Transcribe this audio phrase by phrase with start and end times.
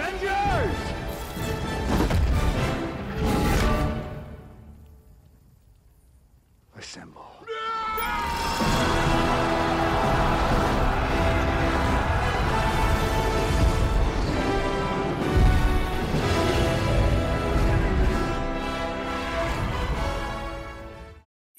[0.00, 0.76] Avengers!
[6.76, 7.26] Assemble.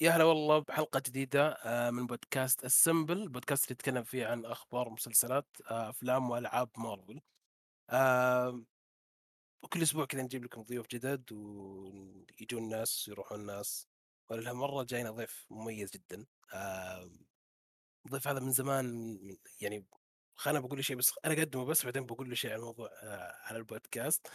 [0.00, 4.88] يا هلا والله بحلقة جديدة آه، من بودكاست السمبل البودكاست اللي يتكلم فيه عن أخبار
[4.88, 7.20] ومسلسلات آه، أفلام وألعاب مارفل
[7.92, 8.64] آه،
[9.62, 13.88] وكل أسبوع كذا نجيب لكم ضيوف جدد ويجون ناس يروحون ناس.
[14.30, 16.26] ولهالمرة جاينا ضيف مميز جدا.
[16.54, 17.10] آه،
[18.06, 19.18] الضيف هذا من زمان
[19.60, 19.86] يعني
[20.36, 23.34] خلينا بقول له شيء بس أنا أقدمه بس بعدين بقول له شيء عن الموضوع آه،
[23.42, 24.26] على البودكاست.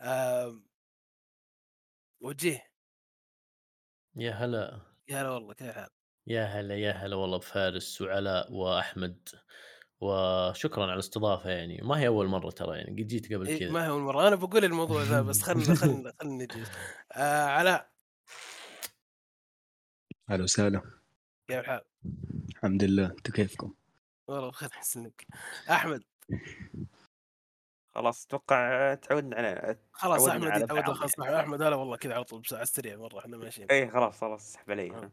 [0.00, 0.60] آه،
[2.20, 2.66] وجيه.
[4.16, 4.80] يا هلا.
[5.08, 5.88] يا هلا والله كيف الحال؟
[6.26, 9.28] يا هلا يا هلا والله بفارس وعلاء وأحمد.
[10.00, 13.70] وشكرا على الاستضافة يعني ما هي أول مرة ترى يعني قد جيت قبل إيه كذا
[13.70, 16.70] ما هو المرة أنا بقول الموضوع ذا بس خلنا خلنا خلنا نجلس
[17.12, 17.90] آه علاء
[20.30, 20.82] أهلا وسهلا
[21.48, 21.80] كيف الحال؟
[22.50, 23.74] الحمد لله أنتم كيفكم؟
[24.28, 25.26] والله بخير حسنك
[25.70, 26.02] أحمد
[27.94, 31.20] خلاص أتوقع تعودنا على خلاص تعودنا أحمد يتعود التعاون خلاص.
[31.20, 34.48] أحمد هلا والله كذا على طول بس على السريع مرة إحنا ماشيين اي خلاص خلاص
[34.48, 34.98] اسحب علي آه.
[34.98, 35.10] أنا.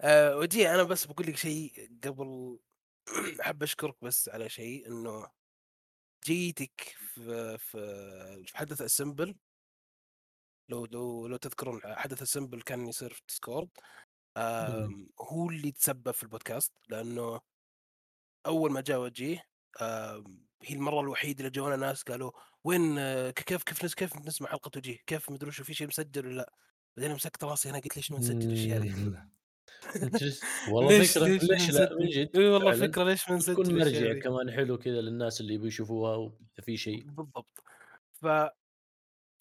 [0.00, 2.58] آه وجيه أنا بس بقول لك شيء قبل
[3.40, 5.26] أحب أشكرك بس على شيء إنه
[6.24, 9.34] جيتك في في في حدث أسمبل.
[10.68, 13.68] لو لو لو تذكرون حدث أسمبل كان يصير في ديسكورد
[15.20, 17.40] هو اللي تسبب في البودكاست لأنه
[18.46, 19.44] أول ما جاء وجيه
[20.62, 22.30] هي المرة الوحيدة اللي جونا ناس قالوا
[22.64, 23.00] وين
[23.30, 26.52] كيف كيف نس كيف نسمع حلقة وجيه؟ كيف مدري شو في شيء مسجل ولا لا؟
[26.96, 29.28] بعدين مسكت راسي أنا قلت ليش ما نسجل الأشياء
[30.70, 32.72] والله ليش- فكرة ليش ليش لا من؟ جد إي والله.
[32.72, 36.76] فكرة ليش ما نسجل تكون مرجع؟ كمان حلو كذا للناس اللي يبي يشوفوها وإذا في
[36.76, 37.02] شيء.
[37.04, 37.62] بالضبط.
[38.12, 38.26] ف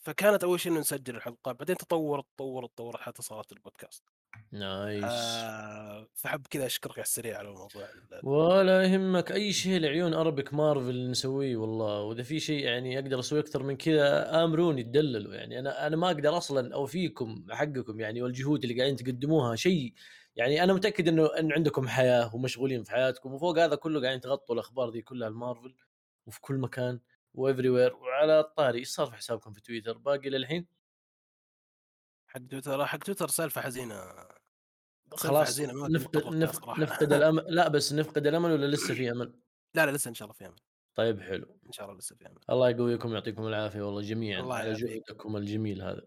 [0.02, 4.04] فكانت أول شيء إنه نسجل الحلقة بعدين تطورت تطورت تطورت حتى صارت البودكاست.
[4.52, 5.04] nice.
[5.04, 10.54] آه فحب كذا أشكرك على السريع على الموضوع ال- ولا يهمك أي شيء لعيون أربك
[10.54, 12.02] مارفل نسويه والله.
[12.02, 15.34] وإذا في شيء يعني أقدر أسوي أكثر من كذا آمروني تدللوا.
[15.36, 19.94] يعني أنا أنا ما أقدر أصلا أوفيكم حقكم يعني والجهود اللي قاعدين تقدموها شيء
[20.38, 24.56] يعني أنا متأكد إنه إن عندكم حياة ومشغولين في حياتكم وفوق هذا كله قاعدين تغطوا
[24.56, 25.76] الأخبار دي كلها المارفل
[26.26, 27.00] وفي كل مكان
[27.34, 28.80] و everywhere وعلى الطاري.
[28.80, 30.68] إيش صار في حسابكم في تويتر؟ باقي للحين؟
[32.28, 34.14] حق تويتر حق تويتر سالفة حزينة.
[35.12, 36.80] خلاص نفقد نفقد.
[36.80, 37.46] نفقد الأمل.
[37.48, 39.34] لا بس نفقد الأمل ولا لسه في أمل؟
[39.74, 40.60] لا لا لسه إن شاء الله في أمل.
[40.96, 41.60] طيب حلو.
[41.68, 42.40] إن شاء الله لسه في أمل.
[42.50, 44.74] الله يقويكم ويعطيكم العافية والله جميعا الله على.
[44.74, 46.02] جهدكم الجميل هذا.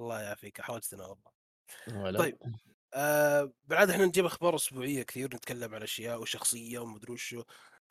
[0.00, 0.60] الله يعافيك.
[0.60, 2.18] حوجتنا والله.
[2.18, 2.38] طيب.
[2.94, 7.42] آه بالعادة إحنا نجيب أخبار أسبوعية كثير نتكلم عن أشياء وشخصية ومدري وشو.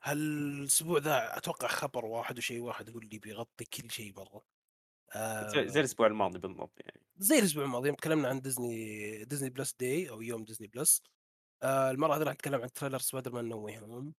[0.04, 4.44] هالأسبوع ذا أتوقع خبر واحد وشيء واحد هو اللي بيغطي كل شيء مره
[5.16, 7.02] آه زي, الأسبوع الماضي بالضبط يعني.
[7.18, 11.04] زي الأسبوع الماضي يوم تكلمنا عن ديزني ديزني بلس day أو يوم ديزني بلس.
[11.64, 14.14] آه المرة هذه راح نتكلم عن trailer سبايدر مان نو هوم.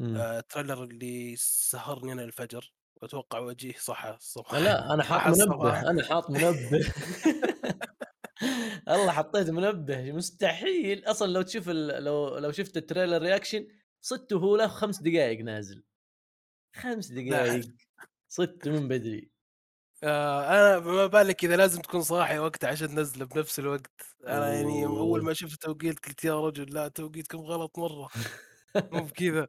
[0.00, 2.72] آه trailer اللي سهرني أنا الفجر.
[3.02, 4.54] وأتوقع وجيه صح الصبح.
[4.54, 5.90] لا أنا حاط منبه.
[5.90, 6.92] أنا حاط منبه.
[8.88, 11.04] الله حطيت منبه مستحيل.
[11.04, 12.04] أصلا لو تشوف ال...
[12.04, 13.66] لو لو شفت ال trailer reaction
[14.00, 15.84] صدته هو له خمس دقائق نازل.
[16.76, 17.64] خمس دقائق
[18.28, 19.30] صدت من بدري.
[20.04, 23.90] آه أنا ما بالك إذا لازم تكون صاحي وقتها عشان تنزله بنفس الوقت.
[24.26, 24.98] أنا يعني أوه.
[25.00, 28.08] اول ما شفت التوقيت قلت يا رجل لا توقيتكم غلط مرة.
[28.92, 29.48] مو بكذا.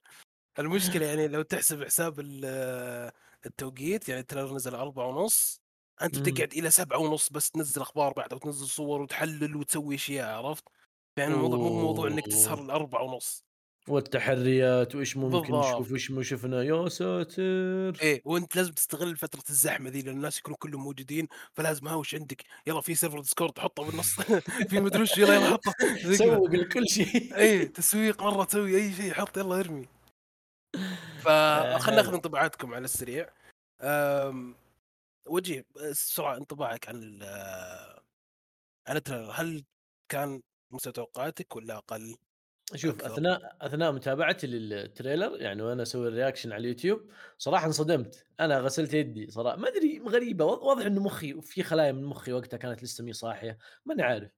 [0.59, 3.11] المشكلة يعني لو تحسب حساب ال-
[3.45, 5.60] التوقيت يعني ال trailer نزل أربعة ونص.
[6.01, 6.23] أنت مم.
[6.23, 10.63] بتقعد إلى سبعة ونص بس تنزل أخبار بعد وتنزل صور وتحلل وتسوي إشياء عرفت؟
[11.17, 12.61] يعني الموضوع مو موضوع إنك تسهر.
[12.61, 13.45] الأربعة ونص
[13.87, 15.53] والتحريات وإيش ممكن.
[15.55, 20.37] نشوف وإيش ما شفنا يا ساتر إيه وأنت لازم تستغل فترة الزحمة ذي لأن الناس
[20.37, 24.21] يكونوا كلهم موجودين فلازم هاوش عندك يلا في server ديسكورد حطه بالنص
[24.69, 25.73] في مدري وش يلا يلا حطه.
[26.15, 29.87] سوق لكل شيء اي تسويق مرة تسوي أي شيء حط يلا ارمي
[31.21, 33.29] فخلنا ناخذ انطباعاتكم على السريع
[33.81, 34.55] أم...
[35.27, 37.23] وجيه بسرعة انطباعك عن ال
[38.87, 39.65] عن ال trailer هل
[40.09, 40.41] كان
[40.71, 42.15] مستوى توقعاتك ولا أقل؟
[42.75, 43.13] شوف أكثر.
[43.13, 48.59] أثناء أثناء متابعتي لل trailer يعني وأنا أسوي ال reaction على اليوتيوب صراحة انصدمت أنا
[48.59, 52.83] غسلت يدي صراحة ما أدري غريبة واضح انه مخي في خلايا من مخي وقتها كانت
[52.83, 54.31] لسه مي صاحية ماني عارف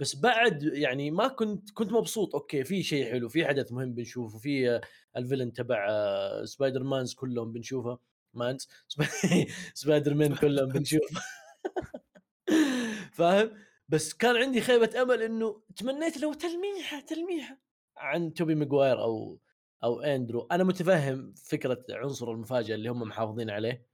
[0.00, 4.38] بس بعد يعني ما كنت كنت مبسوط okay في شيء حلو في حدث مهم بنشوفه
[4.38, 4.80] في
[5.16, 7.98] الفيلم تبع آه، سبايدر mans كلهم بنشوفه
[8.36, 9.02] mans سب-
[9.74, 11.20] سبايدر مان كلهم بنشوفه
[13.12, 13.50] فاهم؟
[13.88, 17.58] بس كان عندي خيبة أمل إنه تمنيت لو تلميحة تلميحة
[17.96, 19.38] عن توبي ماجواير أو
[19.84, 20.48] أو أندرو.
[20.52, 23.86] أنا متفهم فكرة عنصر المفاجأة اللي هم محافظين عليه.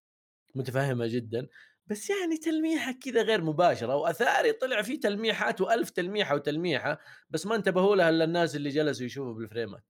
[0.54, 1.48] متفهمة جدا.
[1.86, 6.98] بس يعني تلميحة كذا غير مباشرة وأثاري طلع فيه تلميحات وألف تلميحة وتلميحة
[7.30, 9.82] بس ما انتبهوا لها إلا الناس اللي جلسوا يشوفوا بالفريمات.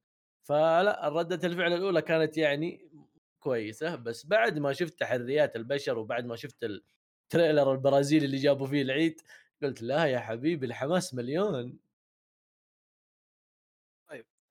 [0.43, 2.91] فلا ردة الفعل الأولى كانت يعني
[3.40, 8.82] كويسة بس بعد ما شفت تحريات البشر وبعد ما شفت التريلر البرازيلي اللي جابوا فيه
[8.82, 9.20] العيد
[9.62, 11.78] قلت لا يا حبيبي الحماس مليون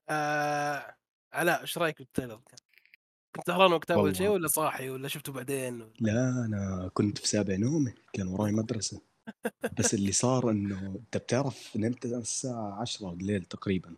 [0.09, 0.95] آه
[1.33, 2.59] علاء إيش رأيك بال trailer كان؟
[3.35, 4.29] كنت سهران وقتها اول شيء.
[4.29, 9.01] ولا صاحي ولا شفته بعدين؟ ولا- لا أنا كنت في سابع نومي كان وراي مدرسة
[9.79, 13.95] بس اللي صار إنه أنت بتعرف نمت الساعة 10 الليل تقريبا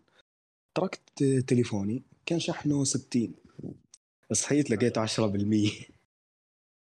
[0.78, 3.36] تركت تليفوني كان شحنه 60
[4.34, 5.22] صحيت لقيت 10%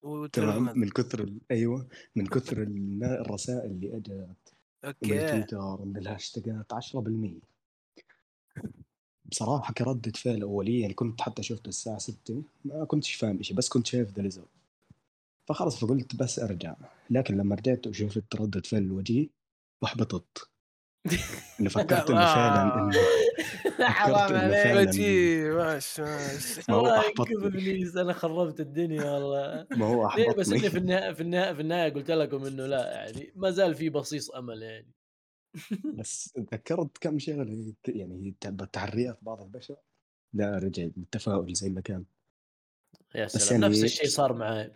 [0.02, 0.78] وال trailer تمام.
[0.78, 2.62] من كثر أيوه من كثر
[3.02, 4.32] الرسائل اللي أجت من
[4.84, 5.18] okay.
[5.20, 7.40] التويتر من الهاشتاجات 10%
[9.24, 13.68] بصراحة كردة فعل أولية يعني كنت حتى شفته الساعة 6 ما كنتش فاهم إشي بس
[13.68, 14.48] كنت شايف ذا ريزلت
[15.48, 16.74] فخلص فقلت بس أرجع.
[17.10, 19.28] لكن لما رجعت وشفت ردة فعل الوجيه
[19.84, 20.48] أحبطت
[21.60, 22.92] إنه فكرت إنه فعلا إنه
[23.80, 24.76] حرام عليك.
[24.76, 26.02] ماشي ماشي.
[26.68, 27.34] ما هو الله أحبطني.
[27.34, 29.66] ينكب إبليس أنا خربت الدنيا والله.
[29.78, 32.92] ما هو ليه بس اني في النهايه في النهايه في النهاية قلت لكم إنه لا
[32.94, 34.90] يعني ما زال في بصيص أمل يعني.
[35.98, 38.34] بس تذكرت كم شغلة يعني
[38.72, 39.76] تحريات بعض البشر.
[40.34, 42.04] لا رجع التفاؤل زي ما كان.
[43.14, 44.72] يا سلام يعني- نفس الشيء صار معي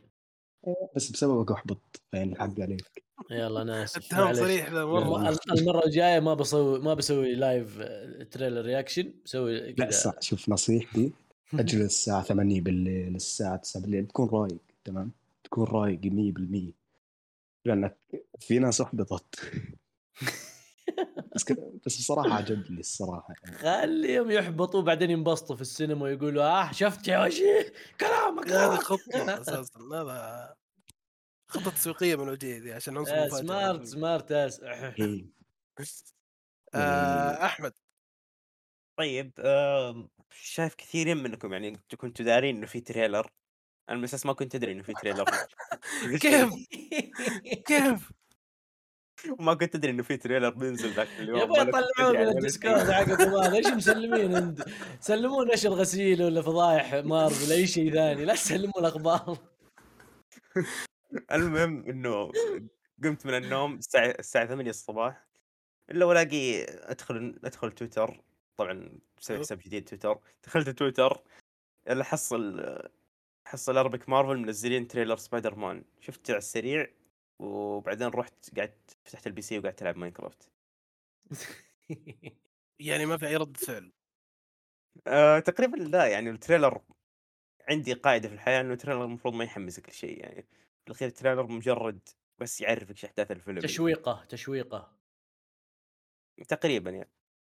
[0.96, 3.04] بس بسببك أحبط يعني الحق عليك.
[3.30, 3.96] يلا أنا أسف.
[4.12, 4.34] اتهام.
[4.34, 7.78] صريح ذا لا، مره الم- المرة الجاية ما بسوي ما بسوي live
[8.30, 11.12] trailer reaction بسوي لا شوف نصيحتي
[11.54, 15.10] أجلس الساعة 8 بالليل الساعة 9 بالليل تكون رايق تمام؟
[15.44, 16.72] تكون رايق 100%
[17.64, 17.96] لأنك
[18.40, 19.40] في ناس أحبطت.
[21.34, 21.52] بس
[21.86, 23.58] بس بصراحة عجبني الصراحة يعني.
[23.58, 28.80] خليهم يحبطوا بعدين ينبسطوا في السينما ويقولوا آه شفت يا وجيه كلامك هذه غلط.
[28.82, 30.54] خطه أساسا هذا
[31.48, 34.32] خطة تسويقية من وجهي ذي عشان نوصل آه، سمارت سمارت.
[36.74, 37.72] آه أحمد.
[38.98, 43.30] طيب آم، شايف كثيرين منكم يعني أنتم كنتوا دارين إنه في تريلر؟
[43.88, 45.24] أنا من أساس ما كنت أدري إنه في trailer.
[46.22, 46.50] كيف؟
[47.66, 48.12] كيف؟
[49.38, 52.90] ما كنت أدري إنه في trailer بينزل ذاك اليوم يبغى يطلعون من الديسكورد.
[52.90, 54.64] حقكم هذا إيش مسلمين أنت؟
[55.00, 58.24] تسلمون نشر غسيل ولا فضايح مارفل أي شيء ثاني.
[58.24, 59.38] لا تسلمون الأخبار.
[61.32, 62.32] المهم إنه
[63.04, 65.26] قمت من النوم الساعة الساعة 8 الصباح.
[65.90, 68.20] إلا والاقي أدخل أدخل تويتر.
[68.56, 70.18] طبعا مسوي حساب جديد تويتر.
[70.46, 71.22] دخلت تويتر.
[71.88, 72.64] الا حصل
[73.46, 76.86] حصل أربك مارفل منزلين trailer سبايدر مان شفته على السريع.
[77.38, 80.50] وبعدين رحت قعدت فتحت ال PC وقعدت ألعب ماينكرافت
[82.78, 83.92] يعني ما في أي رده فعل.
[85.06, 86.82] آه تقريبا لا يعني ال trailer
[87.70, 90.42] عندي قاعدة في الحياة إنه ال trailer المفروض ما يحمسك لشيء يعني
[90.84, 92.08] في الأخير ال trailer مجرد
[92.38, 93.66] بس يعرفك إيش أحداث الفيلم.
[93.66, 94.98] تشويقة تشويقة.
[96.48, 97.10] تقريبا يعني.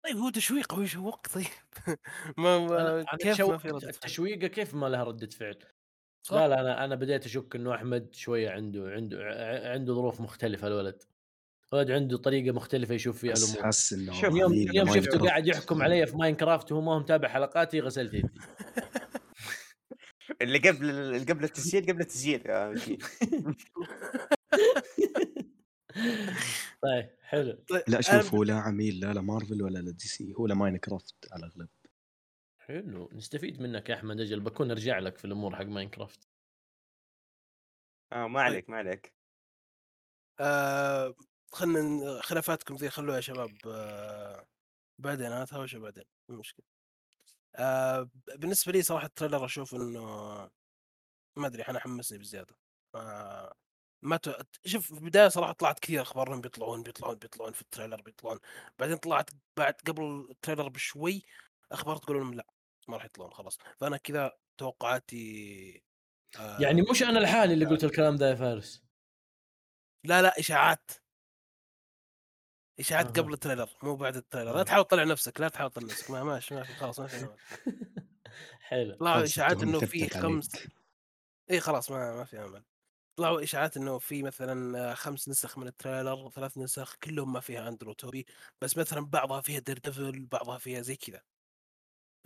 [0.03, 1.45] طيب هو تشويق هو يشوق طيب؟
[2.37, 5.59] ما, ما كيف ما في رده فعل؟ التشويقة كيف ما لها ردة فعل؟
[6.27, 6.35] صح.
[6.35, 9.17] لا لا أنا أنا بديت أشك إنه أحمد شوية عنده عنده
[9.73, 11.03] عنده ظروف مختلفة الولد
[11.73, 15.25] الولد عنده طريقة مختلفة يشوف فيها بس الأمور حس شوف، يوم يوم شفته ماينكرافت.
[15.25, 18.29] قاعد يحكم علي في ماينكرافت وهو ما هو متابع حلقاتي غسلت يدي
[20.41, 22.43] اللي قبل اللي قبل التسجيل قبل التسجيل.
[26.83, 30.54] طيب حلو طيب لا شوف هو لا عميل لا لمارفل ولا ل DC هو ل
[30.54, 31.67] Minecraft على الأغلب
[32.67, 33.09] حلو.
[33.13, 34.19] نستفيد منك يا أحمد.
[34.19, 36.27] أجل بكون أرجع لك في الأمور حق Minecraft.
[38.11, 39.13] آه ما عليك ما عليك.
[40.39, 41.15] آه
[41.51, 44.47] خلنا خلافاتكم ذي خلوها يا شباب آه
[44.99, 45.25] بعدين.
[45.25, 46.65] أنا أتهاوش بعدين مو مشكلة.
[47.55, 50.01] آه بالنسبة لي صراحة ال trailer أشوف إنه
[51.37, 52.55] ما أدري أنا حمسني بزيادة.
[52.95, 53.53] آه
[54.01, 54.47] ما ت...
[54.65, 58.39] شوف في البداية صراحة طلعت كثير أخبار انهم بيطلعون بيطلعون بيطلعون في ال trailer بيطلعون.
[58.79, 61.23] بعدين طلعت بعد قبل ال trailer بشوي
[61.71, 62.56] أخبار تقول لهم لا.
[62.89, 65.83] ما راح يطلعون خلاص فأنا كذا توقعاتي
[66.39, 68.83] آه يعني مش أنا لحالي اللي قلت الكلام ده يا فارس
[70.03, 70.91] لا لا إشاعات
[72.79, 73.23] إشاعات أها.
[73.23, 74.63] قبل ال trailer مو بعد ال trailer لا آه.
[74.63, 77.27] تحاول تطلع نفسك لا تحاول تطلع نفسك ما ماشي ما في خلاص ما في.
[78.67, 80.67] حلو طلعوا إشاعات إنه في خمس.
[81.51, 82.63] اي خلاص ما ما في امل
[83.17, 87.67] طلعوا إشاعات إنه في مثلا خمس نسخ من ال trailer ثلاث نسخ كلهم ما فيها
[87.67, 88.25] أندرو توبي
[88.61, 91.21] بس مثلا بعضها فيها Daredevil بعضها فيها زي كذا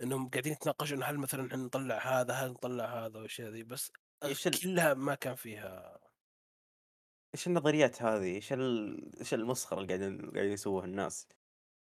[0.02, 3.92] إنهم قاعدين يتناقشوا انه هل مثلا إحنا نطلع هذا هل نطلع هذا والاشياء ذي بس
[4.24, 5.98] إيش ال- كلها ما كان فيها
[7.34, 9.18] إيش النظريات هذه؟ إيش ال...
[9.20, 11.28] إيش المسخرة اللي قاعدين قاعدين يسووها الناس؟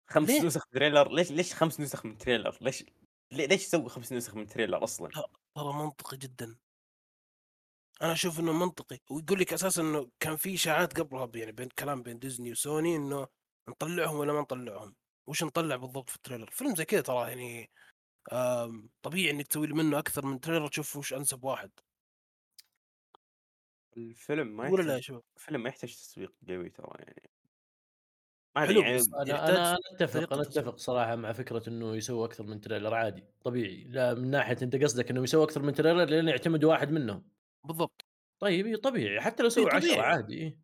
[0.10, 2.84] خمس ليه؟ نسخ trailer ليش ليش خمس نسخ من trailer؟ ليش
[3.32, 5.10] ليش يسوي خمس نسخ من trailer؟ أصلا؟
[5.56, 6.56] ترى منطقي جدا
[8.02, 12.04] أنا أشوف إنه منطقي ويقول لك أساسا إنه كان في إشاعات قبلها يعني بين كلام
[12.04, 13.28] بين ديزني وسوني إنه
[13.70, 14.96] نطلعهم ولا ما نطلعهم
[15.28, 17.72] وش نطلع بالضبط في ال trailer فيلم زي كذا ترى يعني
[19.02, 20.68] طبيعي إنك تسوي لي منه أكثر من trailer.
[20.68, 21.72] تشوف وش أنسب واحد.
[23.98, 27.30] الفيلم ما ولا لا يحتاج شباب الفيلم ما يحتاج تسويق قوي ترى يعني.
[28.56, 30.42] ما أدري حلو يعني بس أنا يحتاج أنا أتفق أنا.
[30.42, 30.76] أتفق.
[30.78, 33.84] صراحة مع فكرة إنه يسوي أكثر من trailer عادي طبيعي.
[33.84, 37.30] لا من ناحية أنت قصدك إنه يسوي أكثر من trailer لأن يعتمدوا واحد منهم.
[37.64, 38.06] بالضبط.
[38.40, 39.22] طيب طبيعي.
[39.22, 40.00] حتى لو سووا 10 طبيعي.
[40.00, 40.60] عادي.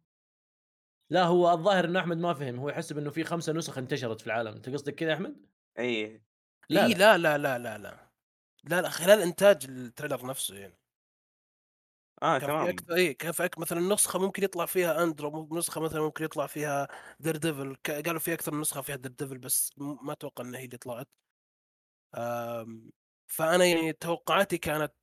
[1.10, 2.56] لا هو الظاهر إنه أحمد ما فهم.
[2.60, 4.53] هو يحسب إنه في خمسة نسخ انتشرت في العالم.
[4.53, 5.46] أنت قصدك كذا أحمد؟
[5.80, 6.22] اي
[6.70, 6.96] لا إيه لا.
[6.96, 8.12] لا لا لا لا لا.
[8.82, 10.77] لا خلال إنتاج ال trailer نفسه يعني.
[12.24, 12.75] آه تمام.
[12.91, 16.88] إي كيف مثلا نسخه ممكن يطلع فيها أندرو نسخة مثلا ممكن يطلع فيها
[17.19, 17.75] Daredevil
[18.06, 21.08] قالوا في أكثر من نسخة فيها Daredevil بس ما أتوقع إنها هي اللي طلعت.
[23.27, 24.94] فأنا يعني توقعاتي كانت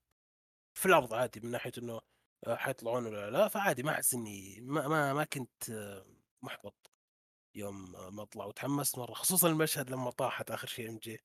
[0.75, 2.01] في الأرض عادي من ناحية إنه
[2.47, 6.07] آه، حيطلعون ولا لا فعادي ما أحس إني ما, ما ما كنت آه،
[6.43, 6.93] محبط
[7.57, 11.21] يوم ما طلع وتحمست مرة خصوصا المشهد لما طاحت آخر شيء MJ.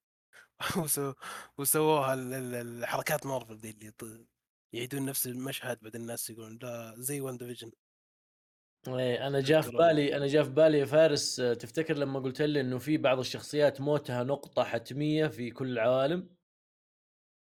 [0.83, 1.13] وسو...
[1.57, 4.27] وسووها ال- ال- الحركات مارفل دي اللي ط-
[4.73, 7.71] يعيدون نفس المشهد بعدين الناس يقولون لا زي WandaVision
[8.87, 9.71] إيه أنا جاء في.
[9.71, 13.19] بالي أنا جاء في بالي يا فارس آه، تفتكر لما قلت لي إنه في بعض
[13.19, 16.35] الشخصيات موتها نقطة حتمية في كل العوالم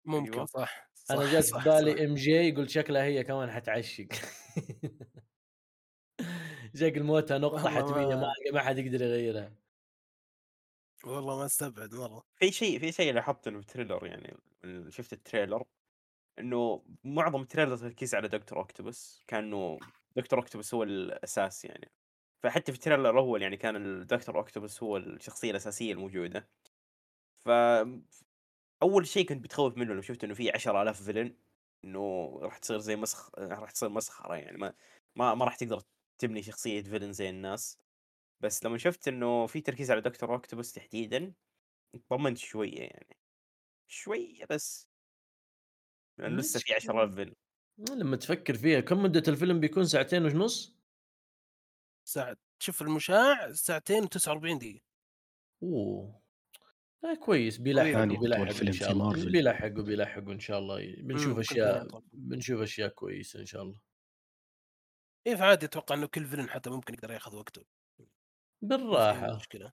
[0.05, 0.45] ممكن أيوة.
[0.45, 2.05] صح أنا صح، جات في صح، بالي.
[2.05, 4.07] MJ قلت شكلها هي كمان حتعشق
[6.75, 9.64] شكل موتها والله حتمية ما- ما ما حد يقدر يغيرها
[11.05, 12.23] والله ما استبعد مرة.
[12.35, 14.37] في شيء في شيء لاحظته إنه ال trailer يعني
[14.91, 15.63] شفت ال trailer؟
[16.39, 19.79] إنه معظم ال trailer تركيز على دكتور Octopus كأنه
[20.15, 21.91] دكتور Octopus هو الأساس يعني.
[22.43, 26.49] فحتى في ال trailer الأول يعني كان الدكتور Octopus هو الشخصية الأساسية الموجودة.
[27.45, 27.49] ف
[28.83, 31.37] أول شيء كنت بتخوف منه لما شفت إنه في 10000 villain
[31.85, 34.57] إنه راح تصير زي مسخ راح تصير مسخرة يعني.
[34.57, 34.73] ما
[35.15, 35.81] ما, ما راح تقدر
[36.19, 37.84] تبني شخصية villain زي الناس.
[38.45, 41.33] بس لما شفت إنه في تركيز على دكتور Octopus تحديدا
[42.09, 43.17] طمنت شوية يعني.
[43.87, 44.87] شوية بس.
[46.19, 47.35] لأن لسه في 10000 villain
[47.91, 50.75] لما تفكر فيها كم مدة الفيلم بيكون؟ ساعتين ونص؟
[52.07, 54.81] ساعة شوف المشاع ساعتين و49 دقيقة.
[55.63, 56.21] أوه.
[57.03, 57.57] آه كويس.
[57.57, 59.31] بيلاحق ثاني بيلاحق أطول فيلم إن شاء الله.
[59.31, 60.95] بيلاحقوا بيلاحقوا إن شاء الله.
[60.97, 62.01] بنشوف أشياء فيلم.
[62.13, 63.75] بنشوف أشياء كويسة إن شاء الله.
[65.27, 67.65] إيه فعادي أتوقع إنه كل villain حتى ممكن يقدر ياخذ وقته.
[68.67, 69.71] بالراحة مشكلة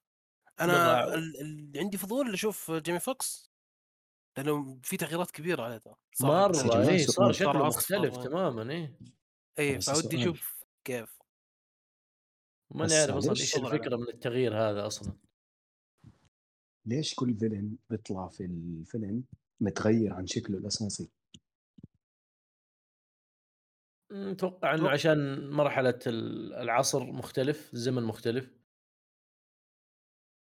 [0.58, 1.04] بالراحة.
[1.04, 3.50] أنا ال- اللي عندي فضول أشوف جيمي فوكس
[4.36, 6.48] لأنه في تغييرات كبيرة عليه ترى صار- مرة
[6.92, 7.12] نفسه.
[7.12, 8.16] صار شكله مختلف.
[8.16, 8.98] تماما إيه
[9.58, 10.22] إيه بس فودي.
[10.22, 11.18] أشوف كيف
[12.70, 15.12] ما بس نعرف أصلا ليش إيش الفكرة من التغيير هذا أصلا
[16.86, 19.24] ليش كل فيلن بيطلع في الفيلم
[19.60, 21.10] متغير عن شكله الأساسي
[24.12, 28.50] أتوقع إنه عشان مرحلة ال- العصر مختلف الزمن مختلف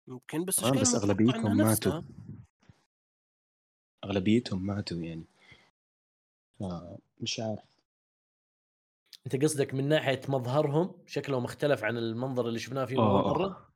[0.09, 1.71] ممكن بس آه بس أغلبيتهم ماتوا.
[1.73, 2.05] نفسها؟
[4.05, 5.25] أغلبيتهم ماتوا يعني.
[6.61, 7.65] فمش عارف.
[9.27, 13.73] أنت قصدك من ناحية مظهرهم شكلهم اختلف عن المنظر اللي شفناه فيه اول مرة؟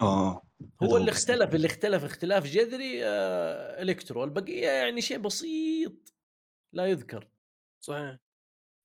[0.00, 0.42] آه.
[0.82, 1.10] هذا هو اللي.
[1.10, 4.24] اختلف اللي اختلف اختلاف جذري آه إلكترو.
[4.24, 6.14] البقية يعني شيء بسيط
[6.72, 7.28] لا يذكر.
[7.80, 8.18] صحيح.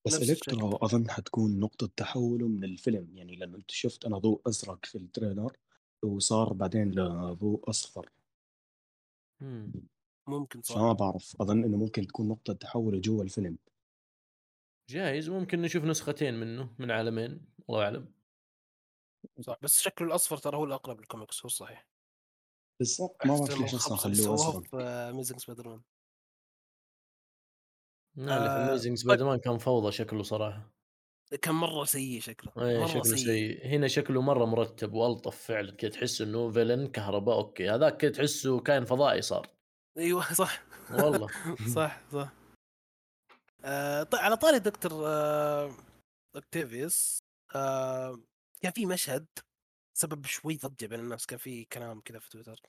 [0.08, 0.30] بس.
[0.30, 3.18] الكترا أظن حتكون نقطة تحوله من الفيلم.
[3.18, 5.58] يعني لأنه أنت شفت أنا ضوء أزرق في التريلر
[6.04, 8.10] وصار بعدين لضوء أصفر.
[9.42, 9.72] مم.
[10.28, 10.76] ممكن صح.
[10.76, 13.58] فما بعرف أظن إنه ممكن تكون نقطة تحوله جوا الفيلم.
[14.90, 18.14] جايز ممكن نشوف نسختين منه من عالمين الله أعلم.
[19.42, 21.88] صح بس شكله الأصفر ترى هو الأقرب للكوميكس هو الصحيح
[22.80, 25.82] بالضبط ما بعرف ليش أصلا خلوه ازرق في Amazing Spider-Man
[28.16, 30.74] لا اللي في آه، Amazing Spider-Man كان فوضى شكله صراحة.
[31.42, 33.18] كان مرة سيء شكله إيه مرة شكله سيء.
[33.18, 33.66] سيء.
[33.68, 37.70] هنا شكله مرة مرتب وألطف فعلا كذا تحس إنه villain كهرباء أوكي.
[37.70, 39.48] هذاك كذا تحسه كائن فضائي صار.
[39.98, 40.64] أيوه صح.
[40.92, 41.28] والله.
[41.76, 42.34] صح صح.
[43.66, 45.76] آه طيب على طاري دكتور آه
[46.36, 47.20] Octavius
[47.56, 48.20] آه
[48.62, 49.26] كان في مشهد
[49.98, 52.62] سبب شوي ضجة بين الناس كان في كلام كذا في تويتر.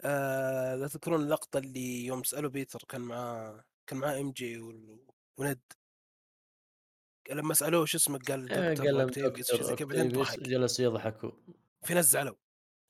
[0.00, 4.58] آه لا تذكرون اللقطة اللي يوم سألوا بيتر كان معاه كان معاه MJ
[5.38, 5.60] ونيد
[7.30, 11.20] لما سألوه شو اسمك قال دكتور قال دكتور جلس يضحك
[11.84, 12.34] في ناس زعلوا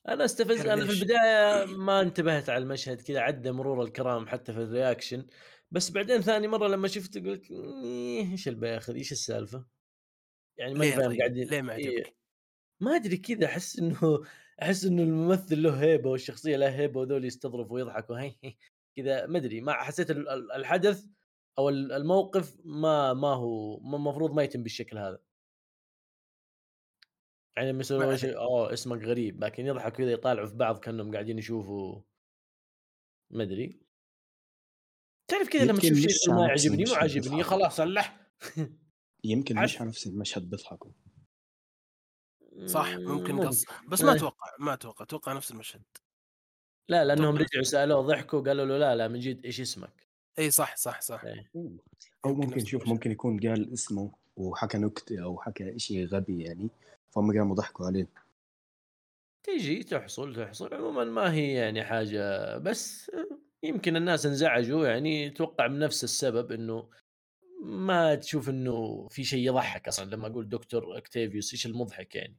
[0.08, 4.58] أنا استفز أنا في؟ البداية ما انتبهت على المشهد كذا عدى مرور الكرام حتى في
[4.58, 5.26] ال reaction
[5.70, 9.66] بس بعدين ثاني مرة لما شفت قلت "إيه، إيش الباخذ إيش السالفة؟
[10.58, 12.16] يعني ليه فاهم طيب؟ قاعدين ليه ما إيه، عجبك؟
[12.80, 14.22] ما أدري كذا أحس إنه
[14.62, 18.54] أحس إنه الممثل له هيبة والشخصية لها هيبة وذول يستظرفوا ويضحكوا هي هي
[18.96, 21.04] كذا ما أدري ما حسيت ال- ال- الحدث
[21.58, 25.18] أو ال- الموقف ما ما هو المفروض ما يتم بالشكل هذا
[27.56, 27.82] يعني
[28.16, 32.02] شيء اوه اسمك غريب لكن يضحك كذا يطالعوا في بعض كأنهم قاعدين يشوفوا
[33.30, 33.80] ما أدري
[35.28, 37.42] تعرف كذا لما يمكن تشوف شيء ما يعجبني مو عاجبني يضحكوا.
[37.42, 38.20] خلاص صلح
[39.24, 40.90] يمكن مش على نفس المشهد بيضحكوا
[42.66, 44.02] صح ممكن قص بس.
[44.02, 45.82] ما أتوقع ما أتوقع أتوقع نفس المشهد
[46.88, 47.36] لا لأنهم.
[47.36, 50.05] رجعوا سألوه ضحكوا قالوا له لا لا من جد إيش اسمك؟
[50.38, 51.50] اي صح صح صح إيه.
[52.24, 52.88] أو ممكن شوف.
[52.88, 56.68] ممكن يكون قال اسمه وحكى نكته أو حكى شيء غبي يعني
[57.10, 58.06] فهم قاموا ضحكوا عليه
[59.42, 63.10] تيجي تحصل تحصل عموما ما هي يعني حاجة بس
[63.62, 66.88] يمكن الناس انزعجوا يعني أتوقع من نفس السبب إنه
[67.62, 72.36] ما تشوف إنه في شيء يضحك أصلا لما أقول دكتور أكتيفيوس إيش المضحك يعني؟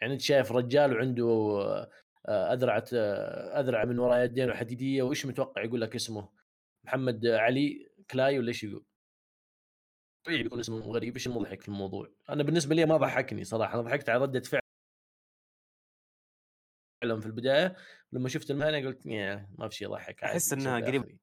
[0.00, 1.88] يعني أنت شايف رجال وعنده
[2.26, 6.28] آه، اذرعه آه، أذرع من وراء يدين حديديه وإيش متوقع يقول لك اسمه؟
[6.84, 8.84] محمد علي كلاي ولا إيش يقول؟
[10.24, 13.82] طبيعي يكون اسمه غريب إيش المضحك في الموضوع؟ أنا بالنسبة لي ما ضحكني صراحة أنا
[13.82, 14.60] ضحكت على ردة فعل
[17.02, 17.76] فعلا في البداية
[18.12, 19.06] لما شفت المهنة قلت
[19.58, 21.18] ما في شيء يضحك إنها نسوي قريب-.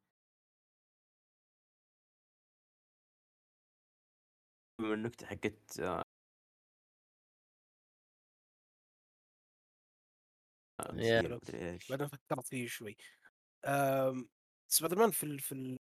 [4.79, 5.81] من النكتة حقت
[10.93, 11.39] يا.
[11.89, 12.97] بعدين فكرت فيه شوي.
[13.65, 14.29] آم،
[14.67, 15.39] سبايدر مان في ال...
[15.39, 15.77] في ال...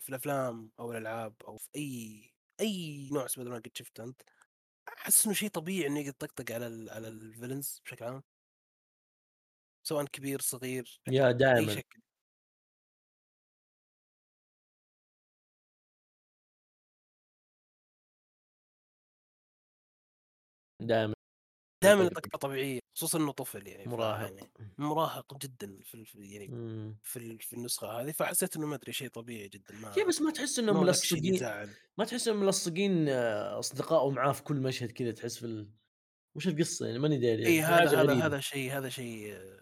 [0.00, 4.22] في الأفلام أو الألعاب أو في أي أي نوع سبايدر مان قد شفته أنت
[4.88, 6.90] أحس إنه شيء طبيعي إنه يطقطق على ال...
[6.90, 8.22] على ال villains بشكل عام.
[9.82, 12.00] سواء كبير صغير يا اي دائما شكل.
[20.80, 21.19] دائما
[21.82, 22.04] دائما.
[22.04, 26.98] يطقطق طبيعية خصوصا انه طفل يعني مراهق يعني مراهق جدا في يعني مم.
[27.02, 30.30] في في النسخة هذه فحسيت إنه ما أدري شيء طبيعي جدا ما يا بس ما
[30.30, 31.40] تحس إنهم ملصقين
[31.98, 35.70] ما تحس إنهم ملصقين آه، أصدقائه معاه في كل مشهد كذا تحس في ال...
[36.36, 38.26] وش القصة يعني ماني داري اي في هذا هذا.
[38.26, 39.60] هذا شيء هذا شيء آه،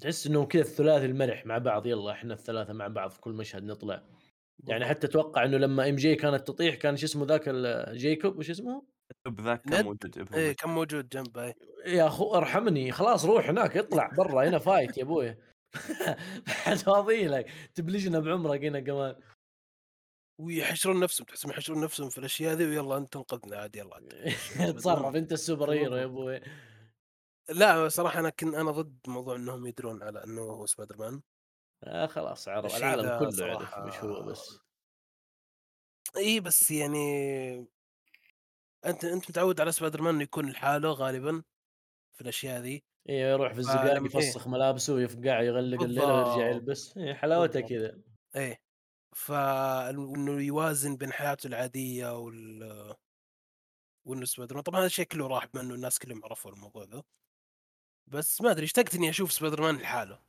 [0.00, 3.64] تحس انه كذا الثلاثي المرح مع بعض يلا إحنا الثلاثة مع بعض في كل مشهد
[3.64, 4.02] نطلع
[4.68, 4.84] يعني.
[4.86, 8.50] حتى أتوقع إنه لما إم جي كانت تطيح كان شو اسمه ذاك ال- جيكوب وش
[8.50, 8.89] اسمه؟
[9.26, 11.54] الدب ذاك؟ كان موجود إيه كان موجود جنبه إيه.
[11.86, 15.36] يا أخو ارحمني خلاص روح هناك اطلع برا هنا فايت يا أبوي
[16.48, 19.16] حد فاضي لك تبلجنا بعمرك هنا كمان
[20.40, 24.74] ويحشرون نفسهم تحسهم يحشرون نفسهم في الأشياء ذي ويلا أنت انقذنا عاد يلا عاد.
[24.76, 26.40] تصرف أنت ال super hero يا أبوي
[27.48, 31.20] لا صراحة أنا كنت أنا ضد موضوع إنهم يدرون على إنه هو سبايدر مان
[31.84, 34.58] آه خلاص عرف العالم كله يعرف صراحة- مش هو بس
[36.16, 36.98] اي بس يعني
[38.86, 41.42] أنت أنت متعود على سبايدر مان يكون لحاله غالبا
[42.14, 42.82] في الأشياء ذي.
[43.08, 46.48] إيه يروح في الزقاق فلما- يفسخ ملابسه ويفقع يغلق الليلة ويرجع.
[46.48, 46.96] يلبس.
[46.96, 47.56] إيه بالضبط.
[47.70, 47.98] كذا.
[48.36, 48.60] إيه.
[49.16, 52.94] فانه يوازن بين حياته العادية وال
[54.04, 57.02] وإنه سبايدر مان طبعا هذا الشيء كله راح بما إنه الناس كلهم عرفوا الموضوع ذا.
[58.06, 60.22] بس ما أدري اشتقت إني أشوف سبايدر مان لحاله.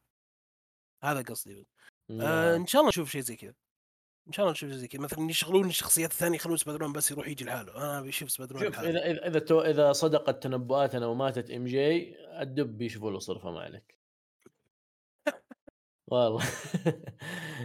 [1.03, 1.65] هذا قصدي آه
[2.09, 2.55] لا.
[2.55, 3.53] إن شاء الله نشوف شيء زي كذا.
[4.27, 5.01] إن شاء الله نشوف زي كذا.
[5.01, 7.77] مثلا يشغلون الشخصيات الثانية يخلون سبايدر بس يروح يجي لحاله.
[7.77, 12.15] أنا بشوف سبايدر مان شوف إذا إذا إذا, تو إذا صدقت تنبؤاتنا وماتت إم جي
[12.41, 13.97] الدب بيشوفوا له صرفة ما عليك.
[16.11, 16.43] والله.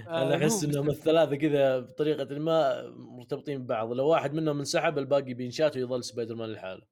[0.09, 3.93] أنا آه، أحس هو إنهم الثلاثة كذا بطريقة ما مرتبطين ببعض.
[3.93, 6.87] لو واحد منهم انسحب الباقي بينشات ويظل سبايدر مان لحاله.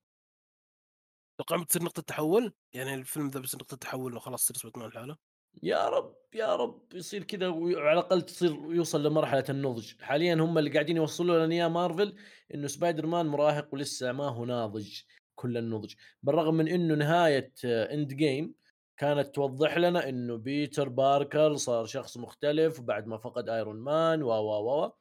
[1.39, 4.89] تتوقع بتصير نقطة تحول؟ يعني الفيلم ذا بيصير نقطة تحول لو خلاص تصير سبايدر مان
[4.89, 9.93] لحاله؟ يا رب يا رب يصير كذا وعلى الأقل تصير يوصل لمرحلة النضج.
[10.01, 12.17] حاليا هم اللي قاعدين يوصلوا لنا اياه مارفل
[12.55, 15.01] إنه سبايدر مان مراهق ولسه ما هو ناضج
[15.35, 15.95] كل النضج.
[16.23, 18.55] بالرغم من إنه نهاية إند جيم
[18.97, 24.29] كانت توضح لنا إنه بيتر باركر صار شخص مختلف بعد ما فقد آيرون مان و
[24.29, 24.93] و و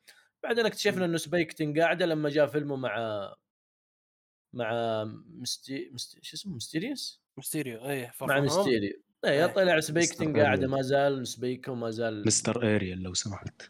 [0.44, 3.34] بعدين اكتشفنا إنه سبيكتن قاعدة لما جاء فيلمه مع
[4.54, 6.20] مع مستي, مستي...
[6.22, 8.40] شو اسمه؟ ميستيريوس ميستيريو إيه مع.
[8.40, 9.46] ميستيريو إيه إيه.
[9.46, 10.68] طلع سبيكتن مستر قاعدة.
[10.68, 13.62] ما زال سبيكة وما زال مستر اريال لو سمحت.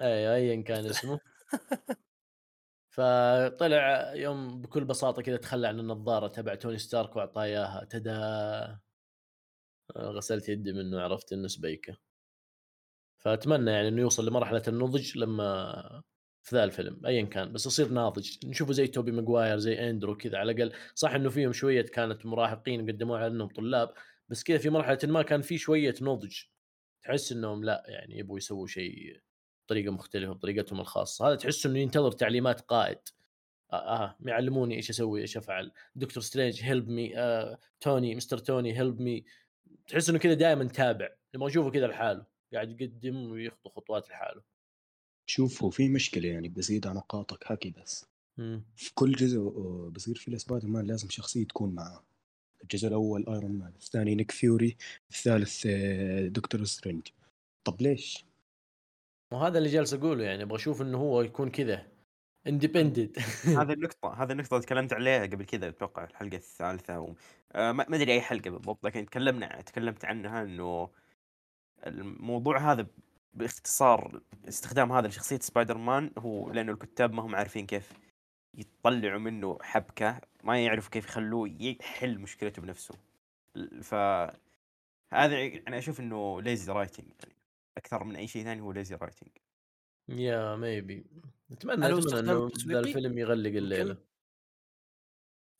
[0.00, 1.20] اي ايا كان اسمه.
[2.94, 7.84] فطلع يوم بكل بساطة كذا تخلى عن النظارة تبع توني ستارك وأعطاه إياها.
[7.84, 8.78] تدا.
[9.98, 11.96] غسلت يدي منه عرفت إنه سبيكة.
[13.18, 16.02] فأتمنى يعني إنه يوصل لمرحلة النضج لما
[16.42, 17.52] في ذا الفيلم ايا كان.
[17.52, 18.30] بس يصير ناضج.
[18.46, 20.38] نشوفه زي توبي ماجواير زي أندرو كذا.
[20.38, 23.94] على الأقل صح إنه فيهم شوية كانت مراهقين قدموها على إنهم طلاب.
[24.28, 26.42] بس كذا في مرحلة ما كان في شوية نضج.
[27.04, 29.20] تحس إنهم لا يعني يبغوا يسووا شيء
[29.66, 31.28] بطريقة مختلفة بطريقتهم الخاصة.
[31.28, 32.98] هذا تحس إنه ينتظر تعليمات قائد.
[33.72, 35.72] آه, آه يعلموني إيش أسوي إيش أفعل.
[35.94, 39.24] دكتور سترينج help me آه توني مستر توني help me
[39.88, 41.08] تحس إنه كذا دائما تابع.
[41.34, 42.26] لما أشوفه كذا لحاله.
[42.54, 44.42] قاعد يقدم ويخطو خطوات لحاله.
[45.26, 48.06] شوف هو في مشكلة يعني بزيد على نقاطك حكي بس.
[48.36, 48.64] مم.
[48.76, 52.04] في كل جزء آه، بصير في سبايدر مان لازم شخصية تكون معاه.
[52.64, 54.76] الجزء الأول ايرون مان الثاني نيك فيوري
[55.10, 57.08] الثالث آه، دكتور سترينج
[57.64, 58.24] طب ليش؟
[59.32, 61.86] وهذا اللي جالس أقوله يعني أبغى أشوف إنه هو يكون كذا
[62.46, 63.18] independent
[63.58, 67.14] هذه النقطة هذه النقطة تكلمت عليها قبل كذا أتوقع الحلقة الثالثة و...
[67.52, 70.90] آه ما ما أدري أي حلقة بالضبط لكن تكلمنا تكلمت عنها إنه
[71.86, 72.86] الموضوع هذا
[73.34, 77.92] باختصار استخدام هذا لشخصية سبايدر مان هو لأنه الكتاب ما هم عارفين كيف
[78.54, 80.20] يطلعوا منه حبكة.
[80.44, 82.94] ما يعرفوا كيف يخلوه يحل مشكلته بنفسه.
[83.82, 83.94] ف
[85.12, 87.36] هذا يعني أشوف إنه lazy writing يعني.
[87.76, 89.30] أكثر من أي شيء ثاني هو lazy writing
[90.08, 91.06] يا maybe
[91.50, 93.96] اتمنى أتمنى إنه ذا؟ الفيلم يغلق؟ الليلة.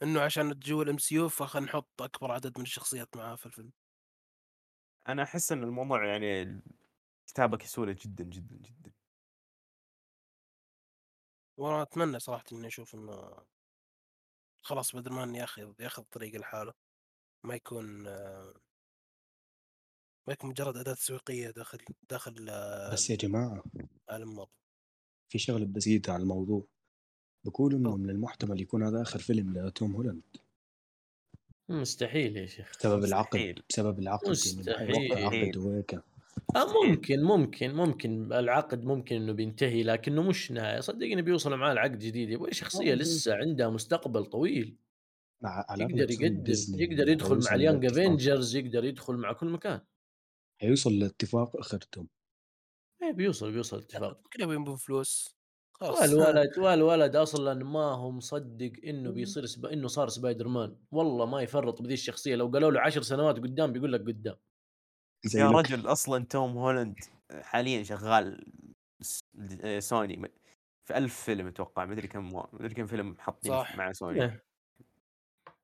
[0.02, 3.72] إنه عشان جوا ال MCU فخلينا نحط أكبر عدد من الشخصيات معاه في الفيلم.
[5.08, 6.60] أنا أحس إن الموضوع يعني
[7.26, 8.92] كتابة كسولة جدا جدا جدا.
[11.56, 13.44] وأنا أتمنى صراحة إني أشوف إنه
[14.64, 16.72] خلاص بدل ما ياخذ ياخذ طريق لحاله
[17.44, 18.02] ما يكون
[20.28, 21.78] ما يكون مجرد أداة تسويقية داخل
[22.10, 22.34] داخل
[22.92, 23.62] بس يا جماعة
[24.10, 24.52] مارفل
[25.32, 26.66] في شغلة بزيد على الموضوع
[27.44, 27.96] بقول إنه.
[27.96, 30.22] من المحتمل يكون هذا آخر فيلم لتوم هولاند
[31.68, 33.62] مستحيل يا شيخ بسبب العقد.
[33.70, 35.12] بسبب العقد يعني مستحيل.
[35.12, 36.00] عقد وهيك
[36.56, 36.90] آه مستحيل.
[36.90, 40.80] ممكن ممكن ممكن العقد ممكن إنه بينتهي لكنه مش نهاية.
[40.80, 42.30] صدقني بيوصلوا معاه العقد جديد.
[42.30, 44.76] يبغى شخصية آه، لسه عندها مستقبل طويل.
[45.42, 49.80] مع يقدر ديزني يقدر يدخل مع اليانج افنجرز يقدر يدخل مع كل مكان.
[50.60, 52.08] حيوصل لاتفاق آخرتهم.
[53.02, 55.36] إيه بيوصل بيوصل اتفاق كلهم يبون فلوس.
[55.72, 56.00] خلاص.
[56.00, 59.10] والولد والولد أصلا ما هو مصدق إنه.
[59.10, 59.66] بيصير سب...
[59.66, 60.76] إنه صار سبايدر مان.
[60.90, 62.36] والله ما يفرط بذي الشخصية.
[62.36, 64.36] لو قالوا له عشر سنوات قدام بيقول لك قدام.
[65.24, 66.96] زي يا رجل أصلا توم هولاند
[67.42, 68.44] حاليا شغال
[69.64, 70.32] آه، سوني
[70.84, 73.52] في ألف فيلم أتوقع مدري كم ما أدري كم فيلم حاطين.
[73.76, 74.44] مع سوني إيه.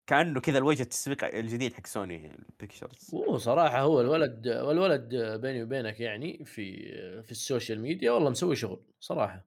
[0.06, 6.00] كأنه كذا الوجه التسويق الجديد حق سوني البيكتشرز هو صراحة هو الولد والولد بيني وبينك
[6.00, 6.76] يعني في
[7.22, 9.46] في السوشيال ميديا والله مسوي شغل صراحة